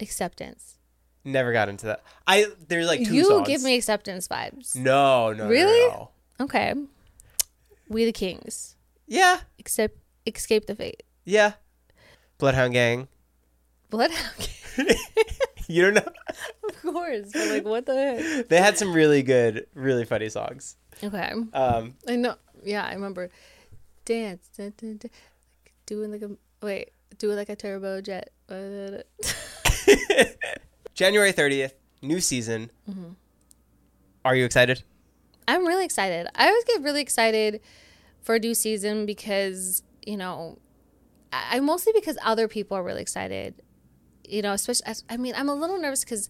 [0.00, 0.78] Acceptance.
[1.24, 2.02] Never got into that.
[2.26, 3.46] I there's like two you songs.
[3.46, 4.74] give me acceptance vibes.
[4.74, 5.88] No, no, no, Really?
[5.90, 6.10] no.
[6.40, 6.74] Okay.
[7.88, 8.74] We the Kings.
[9.06, 9.40] Yeah.
[9.58, 9.96] Except
[10.26, 11.02] escape the fate.
[11.24, 11.52] Yeah.
[12.38, 13.06] Bloodhound Gang.
[13.92, 14.48] Bloodhound.
[15.68, 16.12] You don't know.
[16.68, 17.30] of course.
[17.32, 18.48] But like, what the heck?
[18.48, 20.76] They had some really good, really funny songs.
[21.02, 21.32] Okay.
[21.54, 22.34] Um, I know.
[22.62, 23.30] Yeah, I remember.
[24.04, 24.48] Dance.
[24.54, 25.10] Dun, dun, dun,
[25.86, 26.90] doing like a wait.
[27.16, 28.30] Doing like a turbo jet.
[30.94, 31.72] January 30th,
[32.02, 32.70] new season.
[32.90, 33.10] Mm-hmm.
[34.24, 34.82] Are you excited?
[35.48, 36.26] I'm really excited.
[36.34, 37.60] I always get really excited
[38.20, 40.58] for a new season because you know,
[41.32, 43.54] I I- mostly because other people are really excited.
[44.24, 46.28] You know, especially I mean, I'm a little nervous because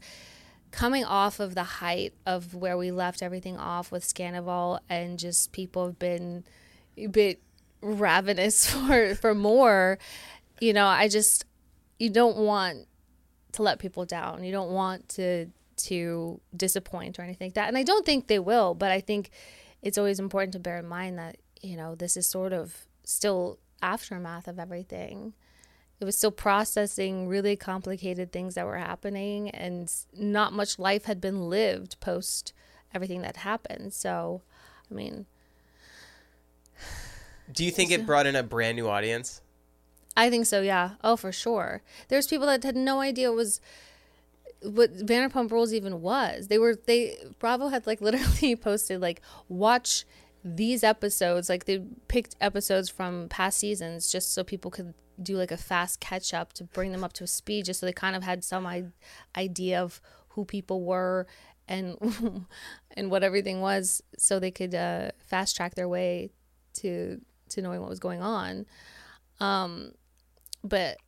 [0.70, 5.52] coming off of the height of where we left everything off with Scandoval and just
[5.52, 6.44] people have been
[6.96, 7.40] a bit
[7.80, 9.98] ravenous for for more.
[10.60, 11.44] You know, I just
[11.98, 12.86] you don't want
[13.52, 14.44] to let people down.
[14.44, 17.68] You don't want to to disappoint or anything like that.
[17.68, 19.30] And I don't think they will, but I think
[19.82, 23.58] it's always important to bear in mind that, you know, this is sort of still
[23.80, 25.34] aftermath of everything.
[26.02, 31.20] It was still processing really complicated things that were happening and not much life had
[31.20, 32.52] been lived post
[32.92, 33.92] everything that happened.
[33.92, 34.42] So,
[34.90, 35.26] I mean,
[37.52, 39.42] Do you think it brought in a brand new audience?
[40.16, 40.94] I think so, yeah.
[41.04, 41.82] Oh, for sure.
[42.08, 43.60] There's people that had no idea it was
[44.62, 46.48] what Vanderpump Rules even was.
[46.48, 50.04] They were they Bravo had like literally posted like watch
[50.44, 55.50] these episodes like they picked episodes from past seasons just so people could do like
[55.50, 58.22] a fast catch up to bring them up to speed just so they kind of
[58.22, 58.86] had some I-
[59.36, 60.00] idea of
[60.30, 61.26] who people were
[61.68, 61.96] and
[62.96, 66.30] and what everything was so they could uh, fast track their way
[66.74, 68.66] to to knowing what was going on
[69.40, 69.92] Um,
[70.64, 70.98] but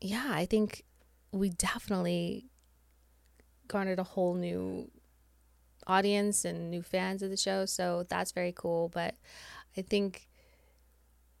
[0.00, 0.84] yeah, I think
[1.32, 2.46] we definitely
[3.68, 4.90] garnered a whole new
[5.86, 7.66] audience and new fans of the show.
[7.66, 8.88] So that's very cool.
[8.88, 9.14] But
[9.76, 10.28] I think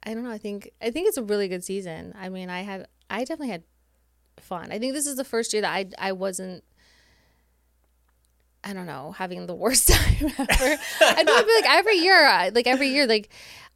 [0.04, 0.30] I don't know.
[0.30, 2.14] I think I think it's a really good season.
[2.18, 3.64] I mean, I had I definitely had
[4.38, 4.70] fun.
[4.70, 6.64] I think this is the first year that I I wasn't.
[8.66, 10.78] I don't know, having the worst time ever.
[11.00, 13.28] I know, feel like every year, like every year, like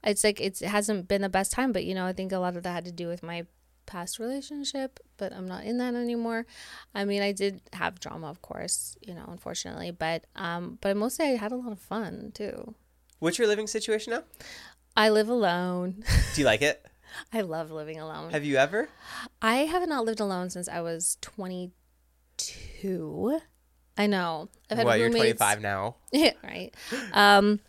[0.03, 1.73] it's like it's, it hasn't been the best time.
[1.73, 3.45] But you know, I think a lot of that had to do with my
[3.85, 5.01] past relationship.
[5.17, 6.47] But I'm not in that anymore.
[6.95, 9.91] I mean, I did have drama, of course, you know, unfortunately.
[9.91, 12.75] But um, but mostly I had a lot of fun too.
[13.19, 14.23] What's your living situation now?
[14.99, 16.03] I live alone.
[16.35, 16.85] Do you like it?
[17.33, 18.33] I love living alone.
[18.33, 18.89] Have you ever?
[19.41, 23.41] I have not lived alone since I was 22.
[23.97, 24.49] I know.
[24.69, 25.95] I've had Well, you're 25 now.
[26.43, 26.71] right.
[27.13, 27.61] Um,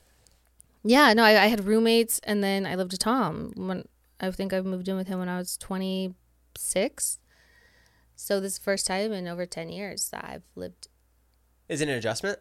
[0.83, 3.53] yeah, no, I, I had roommates, and then I lived with Tom.
[3.55, 3.87] When
[4.19, 7.19] I think I moved in with him when I was 26.
[8.15, 10.87] So this first time in over 10 years that I've lived.
[11.67, 12.39] Is it an adjustment?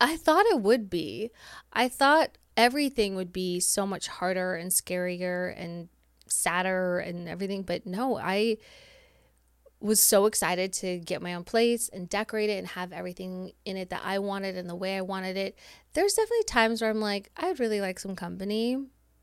[0.00, 1.32] I thought it would be.
[1.72, 5.88] I thought everything would be so much harder and scarier and
[6.26, 8.58] sadder and everything, but no, I
[9.80, 13.76] was so excited to get my own place and decorate it and have everything in
[13.76, 15.56] it that I wanted and the way I wanted it.
[15.94, 18.76] There's definitely times where I'm like, I'd really like some company,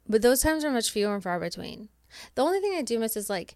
[0.07, 1.89] but those times are much fewer and far between.
[2.35, 3.55] The only thing I do miss is like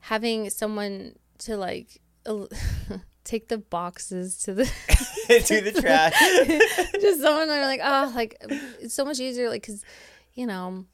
[0.00, 2.00] having someone to like
[3.24, 4.70] take the boxes to the
[5.46, 6.12] to the trash.
[7.00, 8.36] just someone like, oh, like
[8.80, 9.84] it's so much easier, like, cause
[10.34, 10.84] you know,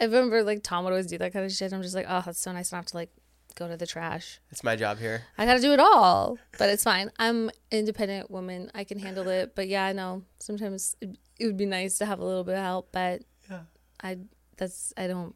[0.00, 1.72] I remember like Tom would always do that kind of shit.
[1.72, 3.10] I'm just like, oh, that's so nice not to like
[3.56, 4.40] go to the trash.
[4.50, 5.22] It's my job here.
[5.36, 7.10] I gotta do it all, but it's fine.
[7.18, 8.70] I'm independent woman.
[8.74, 9.54] I can handle it.
[9.54, 12.54] But yeah, I know sometimes it, it would be nice to have a little bit
[12.54, 13.60] of help, but yeah.
[14.02, 14.18] I
[14.56, 15.34] that's I don't.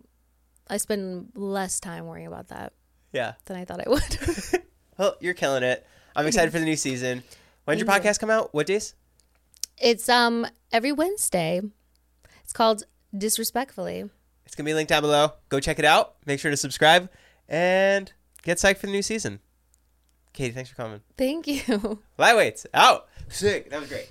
[0.69, 2.73] I spend less time worrying about that
[3.13, 3.35] Yeah.
[3.45, 4.63] than I thought I would.
[4.97, 5.85] Well, you're killing it.
[6.15, 7.25] I'm excited for the new season.
[7.65, 8.53] When's your podcast come out?
[8.55, 8.95] What days?
[9.79, 11.61] it's um every Wednesday.
[12.43, 12.85] It's called
[13.17, 14.09] Disrespectfully.
[14.47, 15.33] It's gonna be linked down below.
[15.49, 16.17] Go check it out.
[16.27, 17.09] Make sure to subscribe
[17.49, 18.13] and
[18.43, 19.41] get psyched for the new season.
[20.33, 21.01] Katie, thanks for coming.
[21.17, 22.01] Thank you.
[22.19, 23.09] Lightweights out.
[23.29, 23.71] Sick.
[23.71, 24.11] That was great.